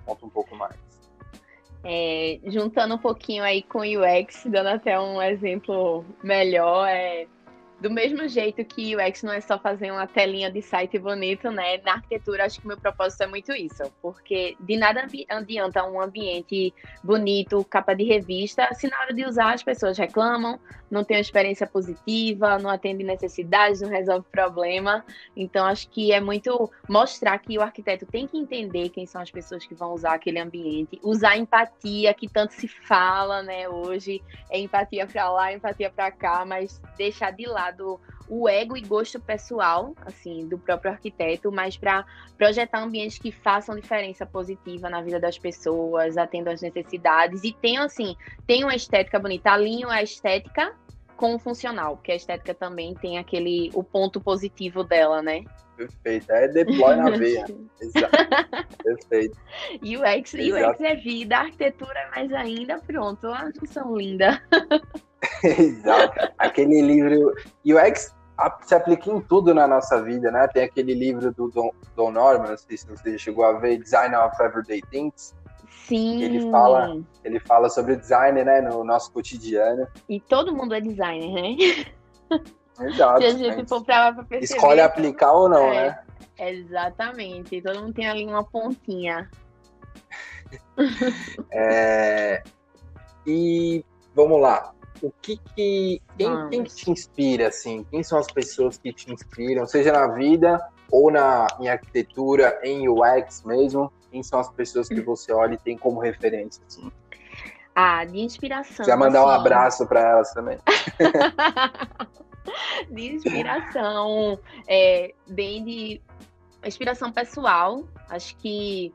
[0.05, 0.75] Conta um pouco mais.
[1.83, 7.27] É, juntando um pouquinho aí com o UX, dando até um exemplo melhor, é,
[7.79, 11.51] do mesmo jeito que o UX não é só fazer uma telinha de site bonito,
[11.51, 11.77] né?
[11.83, 16.73] Na arquitetura, acho que meu propósito é muito isso, porque de nada adianta um ambiente
[17.03, 21.21] bonito, capa de revista, se na hora de usar as pessoas reclamam, não tem uma
[21.21, 25.03] experiência positiva, não atende necessidades, não resolve problema.
[25.35, 29.31] Então, acho que é muito mostrar que o arquiteto tem que entender quem são as
[29.31, 34.59] pessoas que vão usar aquele ambiente, usar empatia, que tanto se fala, né, hoje, é
[34.59, 39.93] empatia para lá, empatia para cá, mas deixar de lado o ego e gosto pessoal,
[40.05, 42.05] assim, do próprio arquiteto, mas para
[42.37, 47.83] projetar ambientes que façam diferença positiva na vida das pessoas, atendam às necessidades e tenham,
[47.83, 50.75] assim, tenham uma estética bonita, alinham a estética
[51.15, 55.43] com o funcional, porque a estética também tem aquele, o ponto positivo dela, né?
[55.75, 57.45] Perfeito, é deploy na veia.
[57.79, 58.11] Exato.
[58.83, 59.37] Perfeito.
[59.81, 64.41] UX, UX é vida, arquitetura mais ainda, pronto, a junção linda.
[65.43, 66.33] Exato.
[66.37, 67.33] Aquele livro.
[67.65, 68.16] UX
[68.61, 70.47] se aplica em tudo na nossa vida, né?
[70.47, 74.15] Tem aquele livro do Don, Don Norman, não sei se você chegou a ver, Design
[74.15, 75.35] of Everyday Things.
[75.87, 76.21] Sim.
[76.21, 79.87] Ele fala, ele fala sobre design, né, no nosso cotidiano.
[80.07, 81.57] E todo mundo é designer, né?
[82.79, 83.21] Exato.
[83.21, 84.55] Se a gente for pra, pra perceber.
[84.55, 85.99] Escolhe aplicar ou não, é, né?
[86.37, 87.61] Exatamente.
[87.61, 89.29] Todo mundo tem ali uma pontinha.
[91.51, 92.43] é,
[93.25, 97.85] e vamos lá o que que quem, quem, que te inspira assim?
[97.89, 100.59] Quem são as pessoas que te inspiram, seja na vida
[100.91, 103.91] ou na em arquitetura, em UX mesmo?
[104.11, 106.91] Quem são as pessoas que você olha e tem como referência assim?
[107.75, 108.85] Ah, de inspiração.
[108.85, 109.29] Vai mandar assim.
[109.29, 110.57] um abraço para elas também.
[112.89, 116.01] de inspiração, é, bem de
[116.65, 117.83] inspiração pessoal.
[118.09, 118.93] Acho que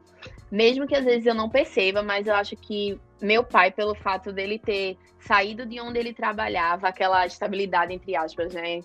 [0.51, 4.33] mesmo que às vezes eu não perceba, mas eu acho que meu pai, pelo fato
[4.33, 8.81] dele ter saído de onde ele trabalhava, aquela estabilidade, entre aspas, né,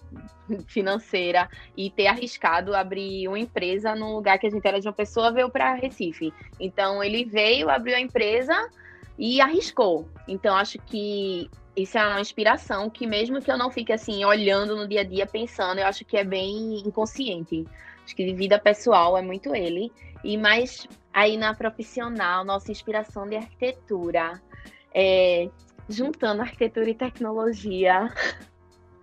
[0.68, 4.94] financeira, e ter arriscado abrir uma empresa no lugar que a gente era de uma
[4.94, 6.32] pessoa, veio para Recife.
[6.60, 8.54] Então, ele veio, abriu a empresa
[9.18, 10.08] e arriscou.
[10.28, 14.76] Então, acho que isso é uma inspiração que, mesmo que eu não fique assim, olhando
[14.76, 17.66] no dia a dia, pensando, eu acho que é bem inconsciente.
[18.08, 19.92] Acho que de vida pessoal é muito ele.
[20.24, 24.42] E mais aí na profissional, nossa inspiração de arquitetura.
[24.96, 25.50] É,
[25.90, 28.10] juntando arquitetura e tecnologia,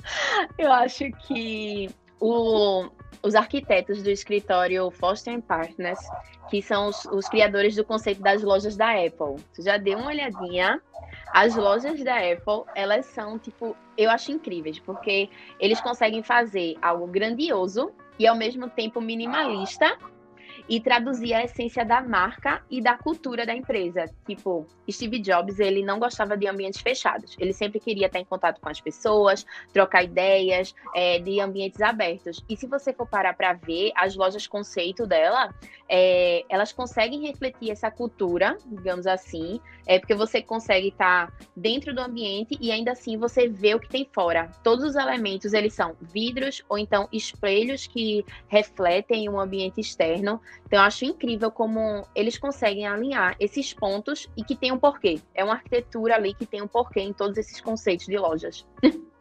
[0.58, 2.88] eu acho que o,
[3.22, 6.00] os arquitetos do escritório Foster Partners,
[6.48, 9.36] que são os, os, criadores do conceito das lojas da Apple.
[9.58, 10.80] Já deu uma olhadinha?
[11.30, 15.28] As lojas da Apple, elas são, tipo, eu acho incríveis, porque
[15.60, 19.98] eles conseguem fazer algo grandioso e ao mesmo tempo minimalista
[20.68, 24.06] e traduzir a essência da marca e da cultura da empresa.
[24.26, 27.36] Tipo, Steve Jobs, ele não gostava de ambientes fechados.
[27.38, 32.44] Ele sempre queria estar em contato com as pessoas, trocar ideias, é, de ambientes abertos.
[32.48, 35.54] E se você for parar para ver, as lojas conceito dela,
[35.88, 42.00] é, elas conseguem refletir essa cultura, digamos assim, é porque você consegue estar dentro do
[42.00, 44.50] ambiente e ainda assim você vê o que tem fora.
[44.62, 50.40] Todos os elementos, eles são vidros ou então espelhos que refletem um ambiente externo.
[50.66, 55.20] Então, eu acho incrível como eles conseguem alinhar esses pontos e que tem um porquê.
[55.34, 58.66] É uma arquitetura ali que tem um porquê em todos esses conceitos de lojas.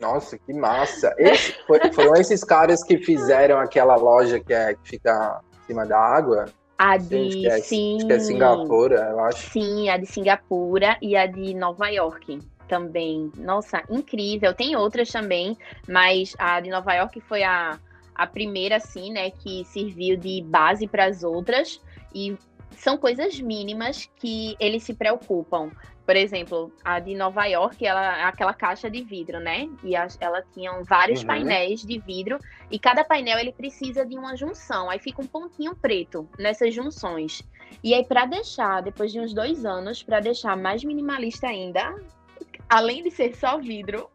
[0.00, 1.14] Nossa, que massa!
[1.18, 1.54] Esse,
[1.92, 6.46] foram esses caras que fizeram aquela loja que, é, que fica em cima da água?
[6.78, 9.50] A de é, sim, que é Singapura, eu acho.
[9.50, 13.30] Sim, a de Singapura e a de Nova York também.
[13.36, 14.54] Nossa, incrível.
[14.54, 17.78] Tem outras também, mas a de Nova York foi a
[18.20, 21.80] a primeira, assim, né, que serviu de base para as outras.
[22.14, 22.36] E
[22.76, 25.70] são coisas mínimas que eles se preocupam.
[26.04, 29.70] Por exemplo, a de Nova York, ela é aquela caixa de vidro, né?
[29.82, 31.28] E a, ela tinha vários uhum.
[31.28, 32.38] painéis de vidro
[32.70, 34.90] e cada painel ele precisa de uma junção.
[34.90, 37.42] Aí fica um pontinho preto nessas junções.
[37.82, 41.94] E aí para deixar, depois de uns dois anos, para deixar mais minimalista ainda,
[42.68, 44.10] além de ser só vidro,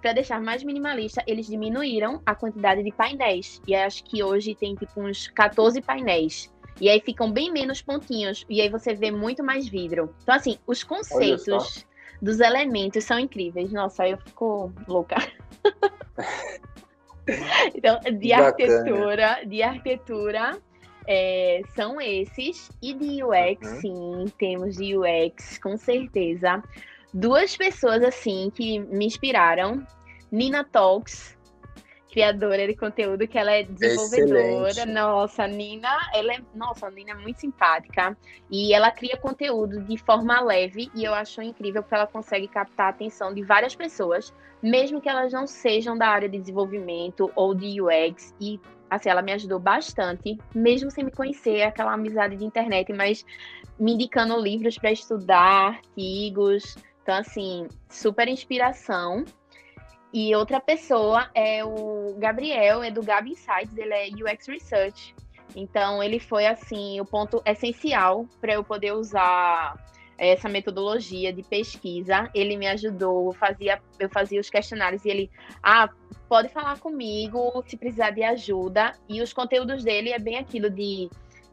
[0.00, 3.60] para deixar mais minimalista, eles diminuíram a quantidade de painéis.
[3.66, 6.52] E acho que hoje tem tipo uns 14 painéis.
[6.80, 8.44] E aí ficam bem menos pontinhos.
[8.48, 10.14] E aí você vê muito mais vidro.
[10.22, 11.86] Então, assim, os conceitos
[12.20, 13.72] dos elementos são incríveis.
[13.72, 15.16] Nossa, aí eu fico louca.
[17.74, 20.58] então, de arquitetura, de arquitetura.
[21.06, 22.70] É, são esses.
[22.80, 23.80] E de UX, uhum.
[23.80, 26.62] sim, temos de UX, com certeza
[27.12, 29.86] duas pessoas assim que me inspiraram.
[30.30, 31.36] Nina Talks,
[32.10, 34.68] criadora de conteúdo, que ela é desenvolvedora.
[34.68, 34.92] Excelente.
[34.92, 38.16] Nossa, Nina, ela é, nossa, a Nina é muito simpática
[38.50, 42.86] e ela cria conteúdo de forma leve e eu acho incrível porque ela consegue captar
[42.86, 47.54] a atenção de várias pessoas, mesmo que elas não sejam da área de desenvolvimento ou
[47.54, 52.44] de UX e assim, ela me ajudou bastante, mesmo sem me conhecer, aquela amizade de
[52.44, 53.24] internet, mas
[53.78, 56.76] me indicando livros para estudar, artigos.
[57.10, 59.24] Então, assim, super inspiração.
[60.14, 65.12] E outra pessoa é o Gabriel, é do Gab Insights, ele é UX Research.
[65.56, 69.74] Então, ele foi, assim, o ponto essencial para eu poder usar
[70.16, 72.30] essa metodologia de pesquisa.
[72.32, 75.90] Ele me ajudou, fazia, eu fazia os questionários e ele, ah,
[76.28, 78.92] pode falar comigo se precisar de ajuda.
[79.08, 81.10] E os conteúdos dele é bem aquilo de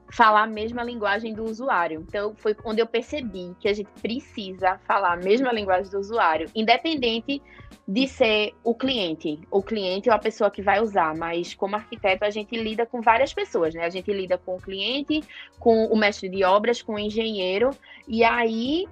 [0.10, 2.06] falar a mesma linguagem do usuário.
[2.08, 6.50] Então, foi onde eu percebi que a gente precisa falar a mesma linguagem do usuário,
[6.56, 7.42] independente
[7.88, 12.26] de ser o cliente, o cliente ou a pessoa que vai usar, mas como arquiteto
[12.26, 13.86] a gente lida com várias pessoas, né?
[13.86, 15.22] A gente lida com o cliente,
[15.60, 17.70] com o mestre de obras, com o engenheiro,
[18.08, 18.88] e aí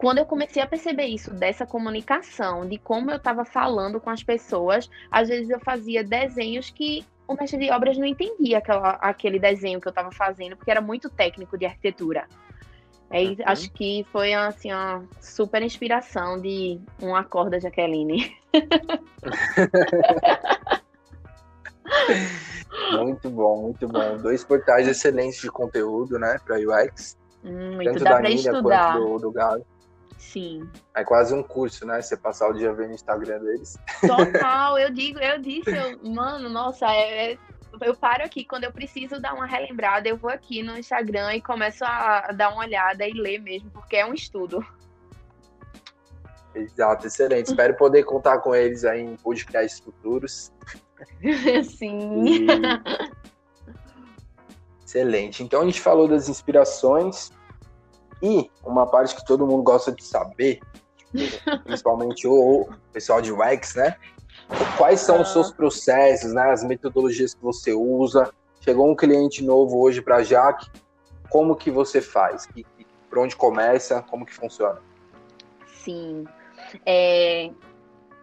[0.00, 4.22] quando eu comecei a perceber isso, dessa comunicação, de como eu estava falando com as
[4.22, 9.38] pessoas, às vezes eu fazia desenhos que o mestre de obras não entendia aquela, aquele
[9.38, 12.26] desenho que eu estava fazendo, porque era muito técnico de arquitetura.
[13.08, 13.36] Aí, uhum.
[13.44, 18.36] Acho que foi assim, uma super inspiração de um acorda Jaqueline.
[22.98, 24.16] muito bom, muito bom.
[24.16, 27.16] Dois portais excelentes de conteúdo, né, para UX.
[27.44, 28.94] Hum, muito tanto dá da Nina estudar.
[28.94, 29.64] quanto do, do Galo.
[30.20, 30.70] Sim.
[30.94, 32.00] É quase um curso, né?
[32.00, 33.78] Você passar o dia vendo o Instagram deles.
[34.06, 37.38] Total, eu digo, eu disse, eu, mano, nossa, é, é,
[37.80, 41.40] eu paro aqui, quando eu preciso dar uma relembrada, eu vou aqui no Instagram e
[41.40, 44.62] começo a dar uma olhada e ler mesmo, porque é um estudo.
[46.54, 47.46] Exato, excelente.
[47.46, 50.52] Espero poder contar com eles aí em podcasts futuros.
[51.64, 52.26] Sim.
[52.26, 52.46] E...
[54.84, 55.42] Excelente.
[55.42, 57.32] Então a gente falou das inspirações.
[58.22, 60.60] E uma parte que todo mundo gosta de saber,
[61.64, 63.96] principalmente o, pessoal de UX, né?
[64.76, 66.50] Quais são os seus processos, né?
[66.50, 68.32] As metodologias que você usa.
[68.60, 70.70] Chegou um cliente novo hoje para a Jaque,
[71.30, 72.44] como que você faz?
[72.46, 72.66] Que,
[73.08, 74.02] por onde começa?
[74.02, 74.80] Como que funciona?
[75.66, 76.26] Sim.
[76.84, 77.50] É,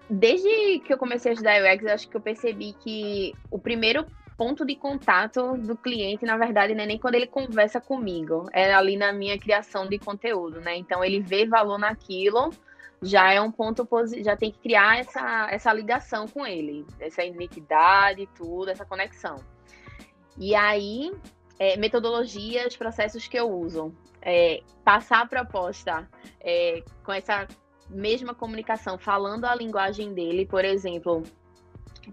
[0.10, 4.06] desde que eu comecei a estudar UX, acho que eu percebi que o primeiro
[4.38, 8.72] ponto de contato do cliente, na verdade, não é nem quando ele conversa comigo, é
[8.72, 10.78] ali na minha criação de conteúdo, né?
[10.78, 12.52] Então ele vê valor naquilo,
[13.02, 17.24] já é um ponto positivo, já tem que criar essa, essa ligação com ele, essa
[17.24, 19.38] identidade, tudo, essa conexão.
[20.38, 21.12] E aí,
[21.58, 23.92] é, metodologias, processos que eu uso.
[24.22, 26.08] É, passar a proposta
[26.42, 27.48] é, com essa
[27.90, 31.24] mesma comunicação, falando a linguagem dele, por exemplo,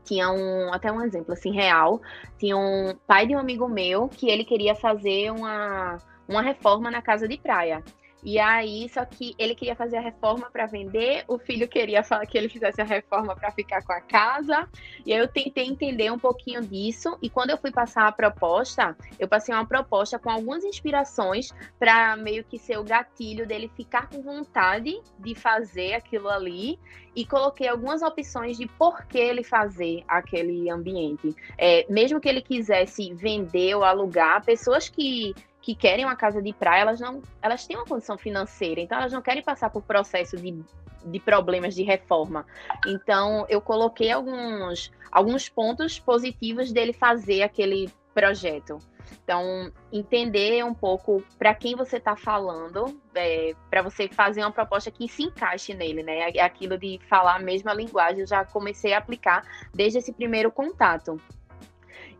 [0.05, 2.01] tinha um, até um exemplo assim real,
[2.39, 7.03] tinha um pai de um amigo meu que ele queria fazer uma, uma reforma na
[7.03, 7.83] casa de praia.
[8.25, 12.25] E aí, só que ele queria fazer a reforma para vender, o filho queria falar
[12.25, 14.67] que ele fizesse a reforma para ficar com a casa.
[15.05, 17.19] E aí eu tentei entender um pouquinho disso.
[17.21, 22.17] E quando eu fui passar a proposta, eu passei uma proposta com algumas inspirações para
[22.17, 26.79] meio que ser o gatilho dele ficar com vontade de fazer aquilo ali.
[27.15, 31.37] E coloquei algumas opções de por que ele fazer aquele ambiente.
[31.59, 36.53] É, mesmo que ele quisesse vender ou alugar, pessoas que que querem uma casa de
[36.53, 40.37] praia, elas não, elas têm uma condição financeira, então elas não querem passar por processo
[40.37, 40.63] de,
[41.07, 42.45] de problemas de reforma.
[42.87, 48.79] Então eu coloquei alguns alguns pontos positivos dele fazer aquele projeto.
[49.23, 54.91] Então, entender um pouco para quem você está falando, é, para você fazer uma proposta
[54.91, 56.31] que se encaixe nele, né?
[56.31, 60.51] É aquilo de falar a mesma linguagem, eu já comecei a aplicar desde esse primeiro
[60.51, 61.19] contato.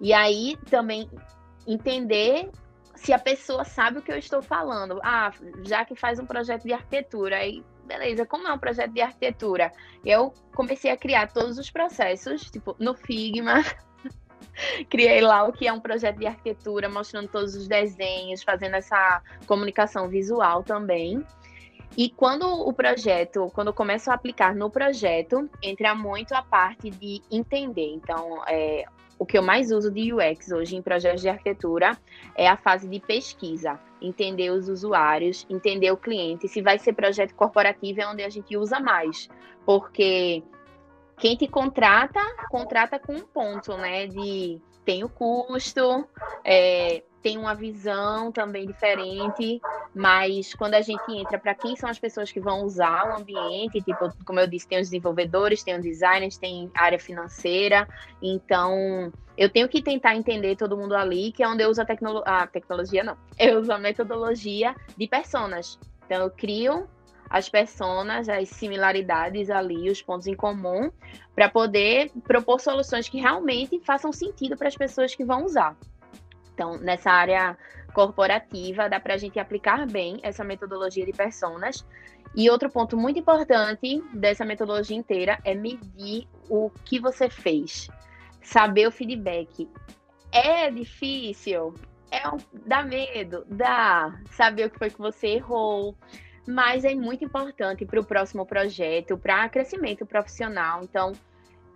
[0.01, 1.11] E aí também
[1.67, 2.51] entender
[3.05, 4.99] se a pessoa sabe o que eu estou falando.
[5.03, 5.31] Ah,
[5.63, 9.71] já que faz um projeto de arquitetura, aí beleza, como é um projeto de arquitetura?
[10.03, 13.63] Eu comecei a criar todos os processos, tipo, no Figma.
[14.89, 19.23] Criei lá o que é um projeto de arquitetura, mostrando todos os desenhos, fazendo essa
[19.47, 21.23] comunicação visual também.
[21.99, 26.89] E quando o projeto, quando eu começo a aplicar no projeto, entra muito a parte
[26.89, 27.93] de entender.
[27.93, 28.87] Então, é,
[29.19, 31.97] o que eu mais uso de UX hoje em projetos de arquitetura
[32.35, 36.49] é a fase de pesquisa, entender os usuários, entender o cliente.
[36.49, 39.29] Se vai ser projeto corporativo é onde a gente usa mais,
[39.65, 40.43] porque
[41.17, 42.21] quem te contrata,
[42.51, 44.07] contrata com um ponto, né?
[44.07, 46.07] De tem o custo,
[46.45, 49.61] é, tem uma visão também diferente.
[49.95, 53.81] Mas quando a gente entra para quem são as pessoas que vão usar o ambiente,
[53.81, 57.89] tipo, como eu disse, tem os desenvolvedores, tem os designers, tem área financeira.
[58.21, 61.87] Então, eu tenho que tentar entender todo mundo ali, que é onde eu uso a,
[61.87, 63.17] tecno a tecnologia, não.
[63.39, 65.79] Eu uso a metodologia de personas.
[66.05, 66.87] Então, eu crio
[67.35, 70.89] as personas, as similaridades ali, os pontos em comum,
[71.35, 75.77] para poder propor soluções que realmente façam sentido para as pessoas que vão usar.
[76.55, 77.59] Então, nessa área
[77.93, 81.85] corporativa, dá para a gente aplicar bem essa metodologia de personas.
[82.37, 87.89] E outro ponto muito importante dessa metodologia inteira é medir o que você fez,
[88.41, 89.69] saber o feedback.
[90.31, 91.75] É difícil,
[92.13, 94.21] é um, dá medo, dá.
[94.31, 95.97] Saber o que foi que você errou,
[96.47, 100.81] mas é muito importante para o próximo projeto, para crescimento profissional.
[100.83, 101.13] Então,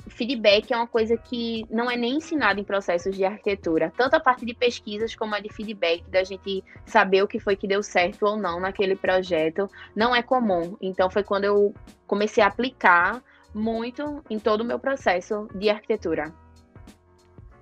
[0.08, 3.92] feedback é uma coisa que não é nem ensinada em processos de arquitetura.
[3.96, 7.56] Tanto a parte de pesquisas como a de feedback, da gente saber o que foi
[7.56, 10.76] que deu certo ou não naquele projeto, não é comum.
[10.80, 11.74] Então, foi quando eu
[12.06, 13.22] comecei a aplicar
[13.54, 16.32] muito em todo o meu processo de arquitetura.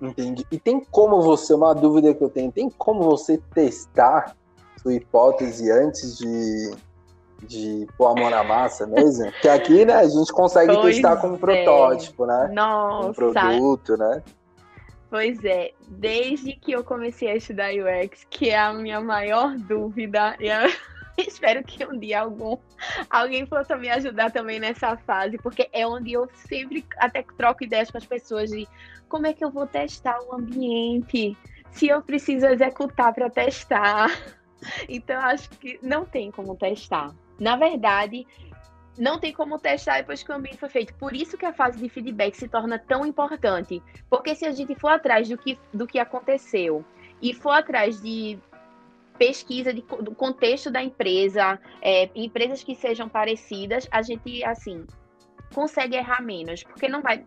[0.01, 0.45] Entendi.
[0.51, 4.35] E tem como você, uma dúvida que eu tenho, tem como você testar
[4.81, 6.71] sua hipótese antes de
[7.43, 9.31] de pôr a mão na massa mesmo.
[9.41, 11.37] que aqui, né, a gente consegue pois testar como é.
[11.37, 12.49] protótipo, né?
[12.53, 13.09] Nossa.
[13.09, 14.23] Um produto, né?
[15.09, 20.35] Pois é, desde que eu comecei a estudar UX, que é a minha maior dúvida,
[20.37, 20.69] e eu
[21.17, 22.57] espero que um dia algum,
[23.09, 27.89] alguém possa me ajudar também nessa fase, porque é onde eu sempre até troco ideias
[27.89, 28.67] com as pessoas de
[29.07, 31.37] como é que eu vou testar o ambiente,
[31.71, 34.09] se eu preciso executar para testar.
[34.89, 37.13] Então, acho que não tem como testar.
[37.39, 38.25] Na verdade,
[38.97, 40.93] não tem como testar depois que o ambiente foi feito.
[40.95, 43.81] Por isso que a fase de feedback se torna tão importante.
[44.09, 46.83] Porque se a gente for atrás do que, do que aconteceu
[47.21, 48.39] e for atrás de
[49.17, 54.85] pesquisa de, do contexto da empresa, é, empresas que sejam parecidas, a gente, assim,
[55.53, 56.63] consegue errar menos.
[56.63, 57.25] Porque não vai.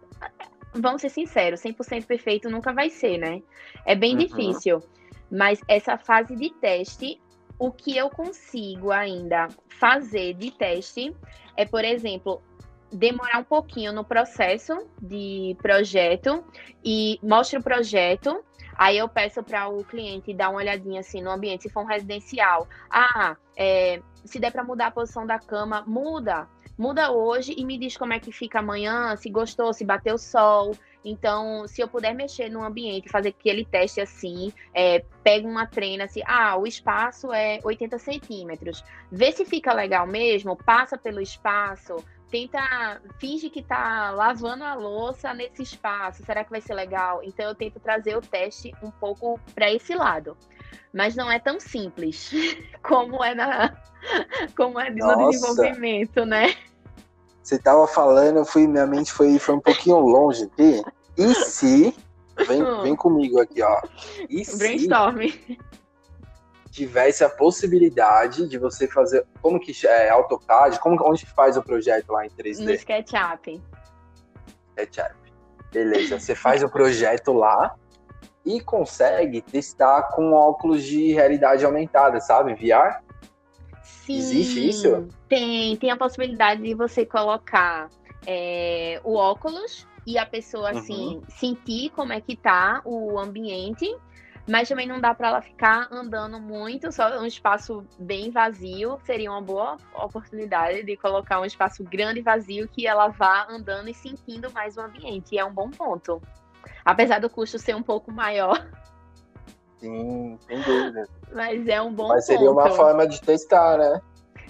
[0.73, 3.43] Vamos ser sinceros, 100% perfeito nunca vai ser, né?
[3.85, 4.19] É bem uhum.
[4.19, 4.83] difícil.
[5.31, 7.21] Mas essa fase de teste
[7.61, 9.49] o que eu consigo ainda
[9.79, 11.15] fazer de teste
[11.55, 12.43] é, por exemplo,
[12.91, 16.43] demorar um pouquinho no processo de projeto
[16.83, 18.43] e mostre o projeto.
[18.75, 21.87] Aí eu peço para o cliente dar uma olhadinha assim no ambiente, se for um
[21.87, 22.67] residencial.
[22.91, 26.49] Ah, é, se der para mudar a posição da cama, muda.
[26.79, 30.73] Muda hoje e me diz como é que fica amanhã, se gostou, se bateu sol,
[31.05, 36.05] então, se eu puder mexer no ambiente, fazer aquele teste assim, é, pega uma treina
[36.05, 38.85] assim, ah, o espaço é 80 centímetros.
[39.11, 41.97] Vê se fica legal mesmo, passa pelo espaço,
[42.31, 46.25] tenta, finge que tá lavando a louça nesse espaço.
[46.25, 47.23] Será que vai ser legal?
[47.23, 50.37] Então eu tento trazer o teste um pouco para esse lado.
[50.93, 52.31] Mas não é tão simples
[52.83, 53.77] como é na
[54.57, 56.55] como é no desenvolvimento, né?
[57.43, 60.83] Você tava falando, eu fui, minha mente foi, foi um pouquinho longe aqui.
[61.17, 61.95] E se.
[62.47, 63.81] Vem, vem comigo aqui, ó.
[64.29, 65.29] E Brainstorm.
[65.29, 65.59] se
[66.71, 69.27] tivesse a possibilidade de você fazer.
[69.43, 70.79] Como que é AutoCAD?
[70.81, 72.65] Como, onde faz o projeto lá em 3D?
[72.65, 73.61] No SketchUp.
[74.71, 75.15] SketchUp.
[75.73, 76.19] Beleza.
[76.19, 77.75] Você faz o projeto lá
[78.45, 82.55] e consegue testar com óculos de realidade aumentada, sabe?
[82.55, 83.03] VR?
[84.11, 85.09] Sim, Existe isso?
[85.29, 87.89] Tem, tem a possibilidade de você colocar
[88.27, 91.23] é, o óculos e a pessoa, assim, uhum.
[91.29, 93.95] sentir como é que tá o ambiente,
[94.49, 99.31] mas também não dá para ela ficar andando muito, só um espaço bem vazio seria
[99.31, 103.95] uma boa oportunidade de colocar um espaço grande e vazio que ela vá andando e
[103.95, 106.21] sentindo mais o ambiente, e é um bom ponto.
[106.85, 108.67] Apesar do custo ser um pouco maior.
[109.81, 111.09] Sim, sem dúvida.
[111.33, 112.61] Mas é um bom Mas seria ponto.
[112.61, 114.01] uma forma de testar, né?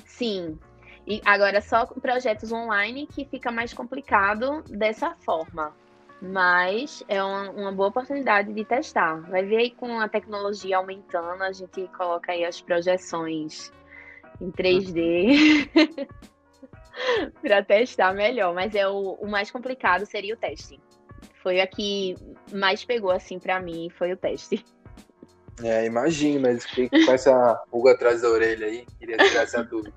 [0.05, 0.59] Sim.
[1.07, 5.73] E agora só com projetos online que fica mais complicado dessa forma.
[6.21, 9.21] Mas é uma, uma, boa oportunidade de testar.
[9.31, 13.73] Vai ver aí com a tecnologia aumentando, a gente coloca aí as projeções
[14.41, 15.71] em 3D
[17.41, 18.53] para testar melhor.
[18.53, 20.79] Mas é o, o mais complicado seria o teste.
[21.43, 22.17] Foi a que
[22.53, 24.63] mais pegou assim para mim, foi o teste.
[25.63, 29.95] É, imagino, mas fiquei com essa pulga atrás da orelha aí, queria tirar essa dúvida.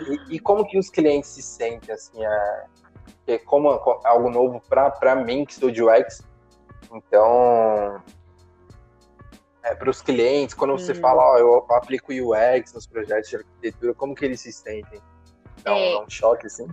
[0.00, 2.64] E, e, como que os clientes se sentem, assim, é,
[3.26, 3.68] é como
[4.04, 6.22] algo novo para mim, que sou de UX,
[6.92, 8.02] então,
[9.62, 11.00] é, para os clientes, quando você hum.
[11.00, 15.00] fala, ó, eu aplico UX nos projetos de arquitetura, como que eles se sentem?
[15.62, 16.68] Dá um, é, um choque, assim?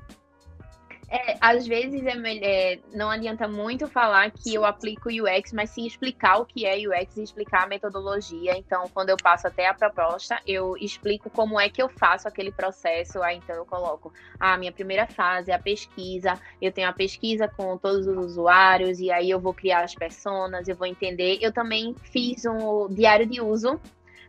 [1.08, 5.86] É, às vezes é, é, não adianta muito falar que eu aplico UX, mas sim
[5.86, 8.58] explicar o que é UX e explicar a metodologia.
[8.58, 12.52] Então, quando eu passo até a proposta, eu explico como é que eu faço aquele
[12.52, 13.22] processo.
[13.22, 16.34] Aí, então, eu coloco a minha primeira fase, a pesquisa.
[16.62, 20.68] Eu tenho a pesquisa com todos os usuários, e aí eu vou criar as personas,
[20.68, 21.38] eu vou entender.
[21.40, 23.80] Eu também fiz um diário de uso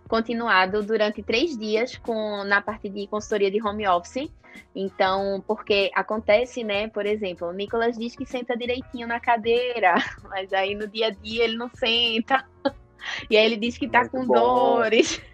[0.09, 4.31] continuado durante três dias com na parte de consultoria de home office.
[4.75, 6.89] Então, porque acontece, né?
[6.89, 9.95] Por exemplo, o Nicolas diz que senta direitinho na cadeira,
[10.29, 12.45] mas aí no dia a dia ele não senta.
[13.31, 14.35] E aí ele diz que tá Muito com bom.
[14.35, 15.21] dores.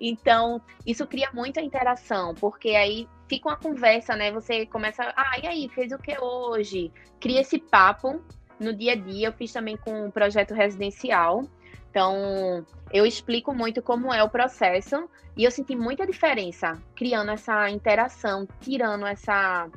[0.00, 4.32] Então, isso cria muita interação, porque aí fica uma conversa, né?
[4.32, 6.90] Você começa, ah, e aí, fez o que hoje?
[7.20, 8.22] Cria esse papo
[8.58, 9.28] no dia a dia.
[9.28, 11.44] Eu fiz também com um projeto residencial.
[11.92, 17.68] Então, eu explico muito como é o processo e eu senti muita diferença criando essa
[17.68, 19.68] interação, tirando essa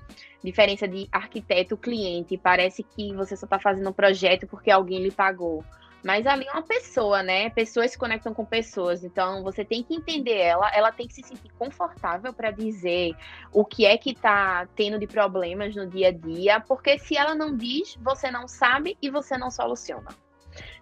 [0.42, 2.38] diferença de arquiteto-cliente.
[2.38, 5.62] Parece que você só está fazendo um projeto porque alguém lhe pagou.
[6.06, 7.50] Mas ali é uma pessoa, né?
[7.50, 9.04] Pessoas se conectam com pessoas.
[9.04, 13.14] Então, você tem que entender ela, ela tem que se sentir confortável para dizer
[13.52, 17.36] o que é que está tendo de problemas no dia a dia, porque se ela
[17.36, 20.16] não diz, você não sabe e você não soluciona.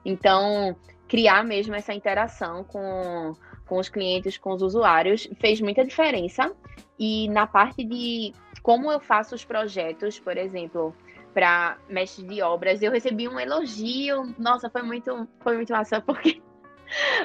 [0.05, 0.75] Então,
[1.13, 3.35] criar mesmo essa interação com,
[3.67, 6.51] com os clientes, com os usuários, fez muita diferença.
[6.97, 8.33] E na parte de
[8.63, 10.91] como eu faço os projetos, por exemplo,
[11.31, 14.33] para mestre de obras, eu recebi um elogio.
[14.39, 16.41] Nossa, foi muito, foi muito massa, porque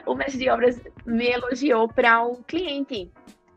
[0.05, 3.11] o mestre de obras me elogiou para o cliente.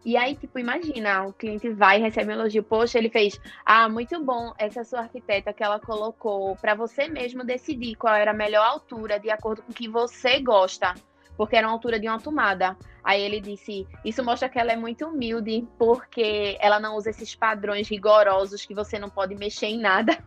[0.03, 2.63] E aí, tipo, imagina, o cliente vai e recebe um elogio.
[2.63, 7.43] Poxa, ele fez, ah, muito bom, essa sua arquiteta que ela colocou para você mesmo
[7.43, 10.95] decidir qual era a melhor altura de acordo com o que você gosta,
[11.37, 12.75] porque era uma altura de uma tomada.
[13.03, 17.35] Aí ele disse, isso mostra que ela é muito humilde, porque ela não usa esses
[17.35, 20.17] padrões rigorosos que você não pode mexer em nada.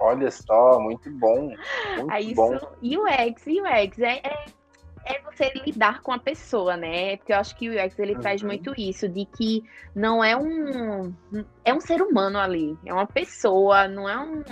[0.00, 1.52] Olha só, muito bom.
[1.96, 2.54] Muito Aí bom.
[2.54, 4.44] Isso, UX, UX é, é
[5.04, 7.16] é você lidar com a pessoa, né?
[7.16, 8.20] Porque eu acho que o UX ele uhum.
[8.20, 11.12] traz muito isso, de que não é um
[11.64, 14.42] é um ser humano ali, é uma pessoa, não é um,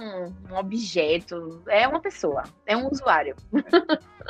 [0.50, 3.34] um objeto, é uma pessoa, é um usuário.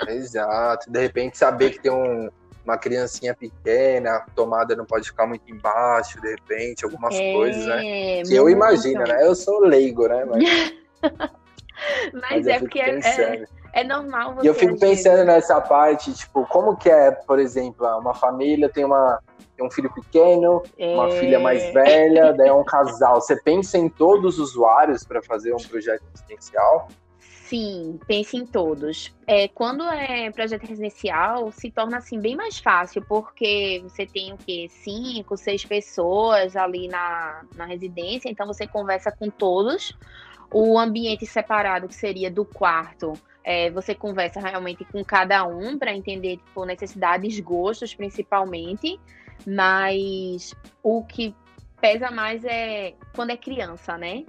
[0.09, 0.91] Exato.
[0.91, 2.31] De repente saber que tem um,
[2.65, 7.67] uma criancinha pequena, a tomada não pode ficar muito embaixo, de repente, algumas é, coisas,
[7.67, 8.23] né?
[8.23, 9.27] Que eu imagino, né?
[9.27, 10.25] Eu sou leigo, né?
[10.25, 10.43] Mas,
[12.13, 14.47] Mas, Mas é porque é, é normal você.
[14.47, 18.85] E eu fico pensando nessa parte, tipo, como que é, por exemplo, uma família tem
[18.85, 19.21] uma
[19.57, 20.95] tem um filho pequeno, é...
[20.95, 23.21] uma filha mais velha, daí é um casal.
[23.21, 26.89] Você pensa em todos os usuários para fazer um projeto residencial?
[27.53, 29.15] Sim, pense em todos.
[29.27, 34.39] É, quando é projeto residencial, se torna assim bem mais fácil, porque você tem o
[34.39, 34.69] quê?
[34.71, 39.95] Cinco, seis pessoas ali na, na residência, então você conversa com todos.
[40.53, 45.93] O ambiente separado, que seria do quarto, é, você conversa realmente com cada um para
[45.93, 49.01] entender tipo, necessidades, gostos principalmente,
[49.47, 51.35] mas o que
[51.81, 54.25] pesa mais é quando é criança, né?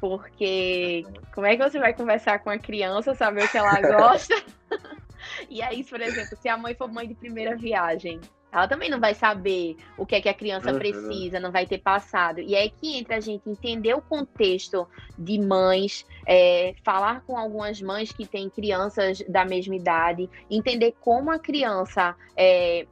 [0.00, 1.04] Porque
[1.34, 4.34] como é que você vai conversar com a criança, saber o que ela gosta?
[5.48, 8.20] e aí, por exemplo, se a mãe for mãe de primeira viagem,
[8.52, 10.78] ela também não vai saber o que é que a criança uhum.
[10.78, 12.40] precisa, não vai ter passado.
[12.40, 14.88] E é que entra a gente entender o contexto
[15.18, 21.30] de mães, é, falar com algumas mães que têm crianças da mesma idade, entender como
[21.30, 22.86] a criança, é,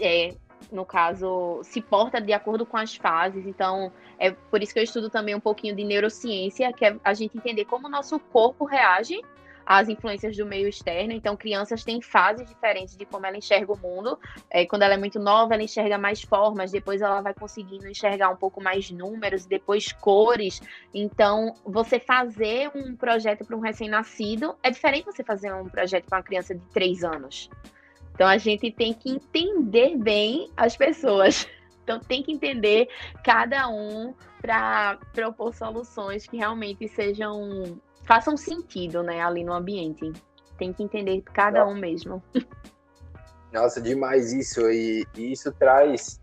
[0.00, 0.34] é,
[0.72, 3.46] no caso, se porta de acordo com as fases.
[3.46, 7.12] Então, é por isso que eu estudo também um pouquinho de neurociência, que é a
[7.12, 9.20] gente entender como o nosso corpo reage
[9.66, 11.12] as influências do meio externo.
[11.12, 14.18] Então, crianças têm fases diferentes de como ela enxerga o mundo.
[14.50, 18.30] É, quando ela é muito nova, ela enxerga mais formas, depois ela vai conseguindo enxergar
[18.30, 20.60] um pouco mais números, depois cores.
[20.92, 26.18] Então, você fazer um projeto para um recém-nascido é diferente você fazer um projeto para
[26.18, 27.48] uma criança de três anos.
[28.14, 31.46] Então, a gente tem que entender bem as pessoas.
[31.84, 32.88] Então, tem que entender
[33.22, 40.12] cada um para propor soluções que realmente sejam façam sentido, né, ali no ambiente.
[40.58, 42.22] Tem que entender cada um mesmo.
[43.52, 44.68] Nossa, demais isso.
[44.70, 46.20] E, e isso traz,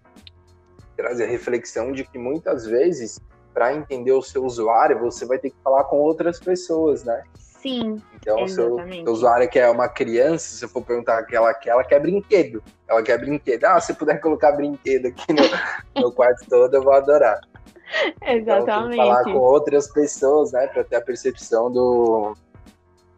[0.98, 3.20] traz a reflexão de que muitas vezes,
[3.54, 7.24] para entender o seu usuário, você vai ter que falar com outras pessoas, né?
[7.62, 8.02] Sim.
[8.16, 11.70] Então, se o usuário que é uma criança, se eu for perguntar que ela quer,
[11.70, 12.64] ela quer brinquedo.
[12.88, 13.66] Ela quer brinquedo.
[13.66, 17.40] Ah, se puder colocar brinquedo aqui no, no quarto todo, eu vou adorar.
[18.26, 18.96] Exatamente.
[18.96, 22.34] Então, falar com outras pessoas, né, para ter a percepção do,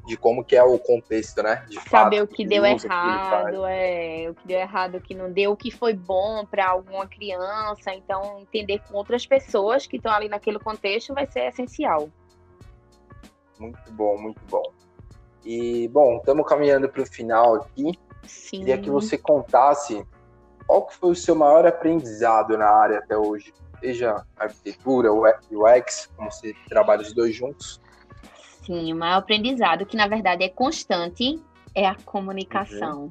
[0.06, 1.66] de como que é o contexto, né?
[1.70, 5.16] De Saber fato, o que deu errado, que é, o que deu errado, o que
[5.16, 7.94] não deu, o que foi bom para alguma criança.
[7.94, 12.10] Então, entender com outras pessoas que estão ali naquele contexto vai ser essencial.
[13.64, 14.64] Muito bom, muito bom.
[15.46, 17.98] E, bom, estamos caminhando para o final aqui.
[18.24, 18.60] Sim.
[18.60, 20.06] Queria que você contasse
[20.68, 23.54] qual que foi o seu maior aprendizado na área até hoje?
[23.80, 27.82] Seja arquitetura ou UX, como você trabalha os dois juntos?
[28.66, 31.42] Sim, o maior aprendizado, que na verdade é constante,
[31.76, 33.04] é a comunicação.
[33.04, 33.10] Uhum.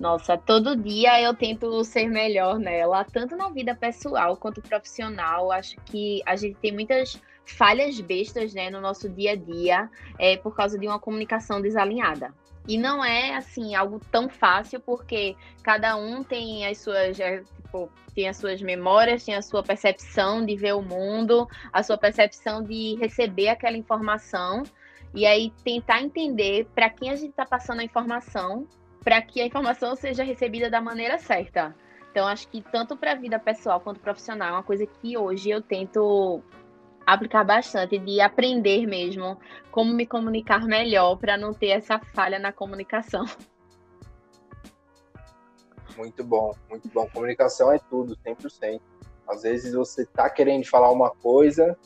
[0.00, 5.52] Nossa, todo dia eu tento ser melhor nela, tanto na vida pessoal quanto profissional.
[5.52, 10.36] Acho que a gente tem muitas falhas bestas né, no nosso dia a dia é,
[10.36, 12.32] por causa de uma comunicação desalinhada.
[12.66, 17.90] E não é assim algo tão fácil, porque cada um tem as suas, é, tipo,
[18.14, 22.62] tem as suas memórias, tem a sua percepção de ver o mundo, a sua percepção
[22.62, 24.62] de receber aquela informação.
[25.14, 28.66] E aí tentar entender para quem a gente está passando a informação,
[29.02, 31.74] para que a informação seja recebida da maneira certa.
[32.10, 35.50] Então, acho que tanto para a vida pessoal quanto profissional é uma coisa que hoje
[35.50, 36.42] eu tento
[37.06, 39.38] aplicar bastante, de aprender mesmo
[39.70, 43.24] como me comunicar melhor para não ter essa falha na comunicação.
[45.96, 47.08] Muito bom, muito bom.
[47.08, 48.80] Comunicação é tudo, 100%.
[49.28, 51.78] Às vezes você está querendo falar uma coisa,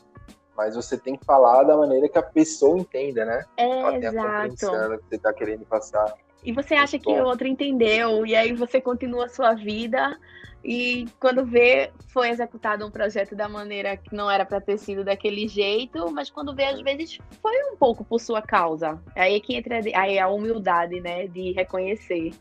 [0.57, 3.45] mas você tem que falar da maneira que a pessoa entenda, né?
[3.59, 4.19] É, Ela exato.
[4.19, 6.15] a compreensão que você está querendo passar.
[6.43, 7.23] E você acha muito que bom.
[7.23, 10.19] o outro entendeu, e aí você continua a sua vida
[10.65, 15.05] e quando vê, foi executado um projeto da maneira que não era para ter sido
[15.05, 19.01] daquele jeito, mas quando vê, às vezes, foi um pouco por sua causa.
[19.15, 22.33] Aí é que entra aí a humildade, né, de reconhecer.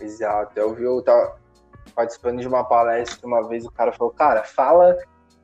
[0.00, 0.58] Exato.
[0.58, 1.36] Eu vi, eu tava
[1.94, 4.96] participando de uma palestra uma vez, o cara falou, cara, fala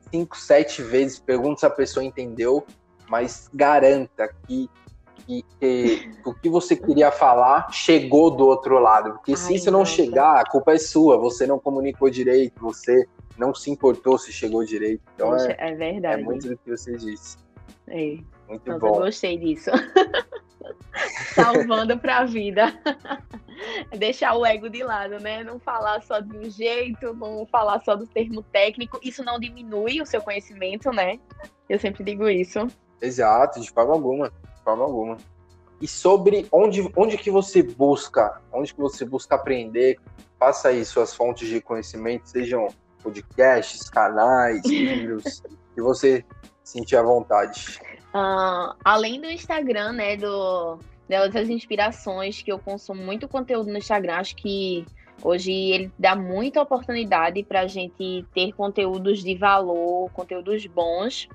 [0.09, 2.65] cinco, sete vezes, pergunta se a pessoa entendeu,
[3.09, 4.69] mas garanta que
[5.25, 9.13] que, que, o que você queria falar chegou do outro lado.
[9.13, 11.17] Porque Ai, se isso não chegar, a culpa é sua.
[11.17, 13.07] Você não comunicou direito, você
[13.37, 15.01] não se importou se chegou direito.
[15.15, 16.21] Então Poxa, é, é verdade.
[16.21, 17.37] É muito do que você disse.
[17.87, 18.17] É.
[18.47, 18.95] Muito Nossa, bom.
[18.95, 19.71] Eu gostei disso.
[21.33, 22.73] Salvando para a vida.
[23.97, 25.43] Deixar o ego de lado, né?
[25.43, 28.99] Não falar só de um jeito, não falar só do termo técnico.
[29.01, 31.19] Isso não diminui o seu conhecimento, né?
[31.69, 32.67] Eu sempre digo isso.
[33.01, 34.31] Exato, de forma alguma
[34.65, 35.17] forma alguma.
[35.79, 39.97] E sobre onde, onde que você busca, onde que você busca aprender,
[40.39, 42.67] faça aí suas fontes de conhecimento, sejam
[43.03, 45.43] podcasts, canais, livros,
[45.73, 46.25] que você
[46.63, 47.79] sentir à vontade.
[48.13, 54.15] Uh, além do Instagram, né, do, das inspirações, que eu consumo muito conteúdo no Instagram,
[54.15, 54.85] acho que
[55.21, 61.29] hoje ele dá muita oportunidade para a gente ter conteúdos de valor, conteúdos bons,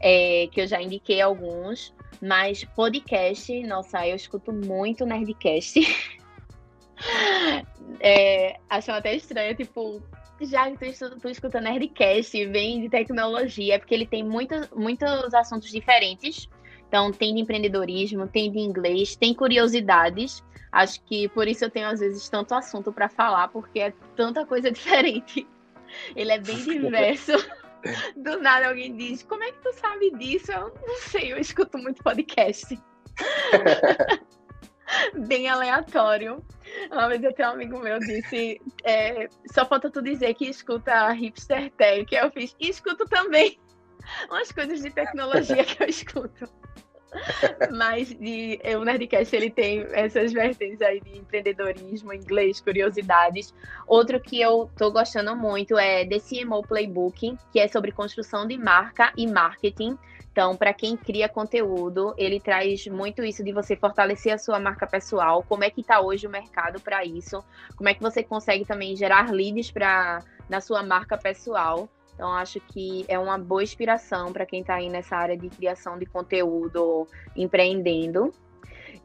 [0.00, 1.94] é, que eu já indiquei alguns.
[2.20, 5.80] Mas podcast, nossa, eu escuto muito Nerdcast.
[8.00, 10.02] é, acho até estranho, tipo,
[10.40, 15.70] já que tu, tu escuta Nerdcast, vem de tecnologia, porque ele tem muitos, muitos assuntos
[15.70, 16.48] diferentes.
[16.88, 20.44] Então, tem de empreendedorismo, tem de inglês, tem curiosidades.
[20.70, 24.46] Acho que por isso eu tenho, às vezes, tanto assunto para falar, porque é tanta
[24.46, 25.46] coisa diferente.
[26.14, 27.32] Ele é bem diverso.
[28.16, 30.52] Do nada alguém diz, como é que tu sabe disso?
[30.52, 32.78] Eu não sei, eu escuto muito podcast.
[35.26, 36.44] Bem aleatório.
[36.90, 41.70] Uma vez até um amigo meu disse, é, só falta tu dizer que escuta hipster
[41.72, 42.14] tech.
[42.14, 43.58] Eu fiz, escuto também
[44.28, 46.48] umas coisas de tecnologia que eu escuto.
[47.76, 53.54] Mas de, o Nerdcast ele tem essas vertentes aí de empreendedorismo, inglês, curiosidades.
[53.86, 58.56] Outro que eu tô gostando muito é The CMO Playbook, que é sobre construção de
[58.56, 59.96] marca e marketing.
[60.34, 64.84] Então, para quem cria conteúdo, ele traz muito isso de você fortalecer a sua marca
[64.84, 67.38] pessoal, como é que está hoje o mercado para isso,
[67.76, 71.88] como é que você consegue também gerar leads para na sua marca pessoal.
[72.14, 75.98] Então, acho que é uma boa inspiração para quem está aí nessa área de criação
[75.98, 78.32] de conteúdo, empreendendo.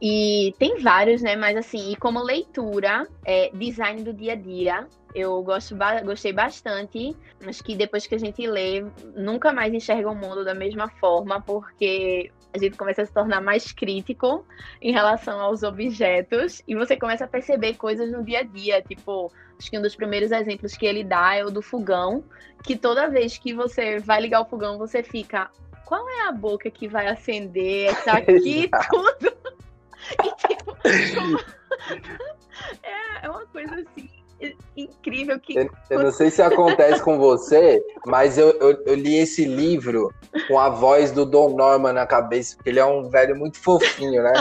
[0.00, 1.36] E tem vários, né?
[1.36, 7.14] Mas assim, e como leitura, é, design do dia a dia, eu gosto, gostei bastante.
[7.44, 8.84] Acho que depois que a gente lê,
[9.14, 13.40] nunca mais enxerga o mundo da mesma forma, porque a gente começa a se tornar
[13.40, 14.44] mais crítico
[14.80, 19.32] em relação aos objetos e você começa a perceber coisas no dia a dia, tipo,
[19.58, 22.24] acho que um dos primeiros exemplos que ele dá é o do fogão,
[22.64, 25.50] que toda vez que você vai ligar o fogão, você fica,
[25.84, 27.94] qual é a boca que vai acender?
[28.04, 29.32] Tá aqui tudo.
[30.24, 30.76] e tipo,
[32.82, 34.19] é, é uma coisa assim
[34.76, 35.56] incrível que.
[35.56, 40.12] Eu, eu, não sei se acontece com você, mas eu, eu, eu, li esse livro
[40.48, 44.22] com a voz do Don Norman na cabeça, porque ele é um velho muito fofinho,
[44.22, 44.32] né?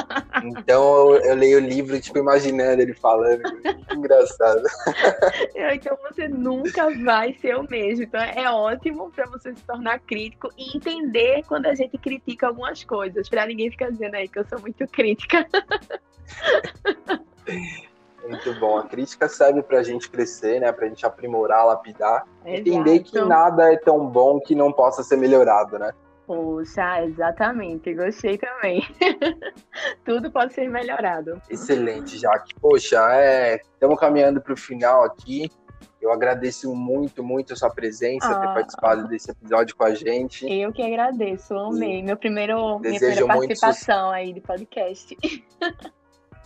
[0.44, 3.42] Então eu, leio o livro, tipo, imaginando ele falando.
[3.64, 4.64] Muito engraçado.
[5.72, 8.04] Então você nunca vai ser o mesmo.
[8.04, 12.84] Então é ótimo para você se tornar crítico e entender quando a gente critica algumas
[12.84, 15.46] coisas, para ninguém ficar dizendo aí que eu sou muito crítica.
[18.28, 18.78] Muito bom.
[18.78, 20.72] A crítica serve para a gente crescer, né?
[20.72, 22.26] Para a gente aprimorar, lapidar.
[22.46, 22.70] Exato.
[22.70, 25.92] Entender que nada é tão bom que não possa ser melhorado, né?
[26.28, 27.94] Poxa, exatamente.
[27.94, 28.84] Gostei também.
[30.06, 31.42] Tudo pode ser melhorado.
[31.50, 32.54] Excelente, Jaque.
[32.62, 33.56] Poxa, é...
[33.56, 35.50] estamos caminhando para o final aqui.
[36.02, 40.46] Eu agradeço muito, muito a sua presença, ah, ter participado desse episódio com a gente.
[40.50, 42.02] Eu que agradeço, amei.
[42.02, 45.18] Meu primeiro, minha primeira participação aí de podcast.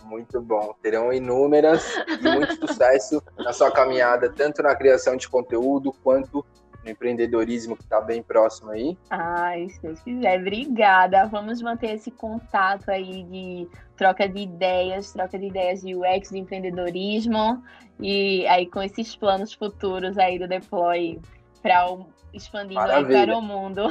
[0.04, 0.74] Muito bom.
[0.82, 1.84] Terão inúmeras
[2.20, 6.44] e muito sucesso na sua caminhada, tanto na criação de conteúdo quanto
[6.84, 8.96] no empreendedorismo que está bem próximo aí.
[9.10, 10.40] Ai, se Deus quiser.
[10.40, 11.26] Obrigada.
[11.26, 16.38] Vamos manter esse contato aí de troca de ideias, troca de ideias de UX, de
[16.38, 17.62] empreendedorismo
[18.00, 21.20] e aí com esses planos futuros aí do Deploy
[21.62, 21.86] para
[22.32, 23.82] expandindo aí para o mundo.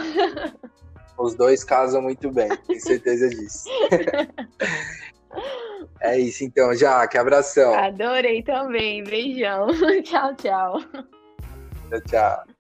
[1.17, 3.69] Os dois casam muito bem, tenho certeza disso.
[5.99, 7.17] É isso então, Jaque.
[7.17, 7.73] Abração.
[7.73, 9.03] Adorei também.
[9.03, 9.67] Beijão.
[10.03, 10.81] tchau, tchau.
[11.89, 12.52] Tchau, tchau.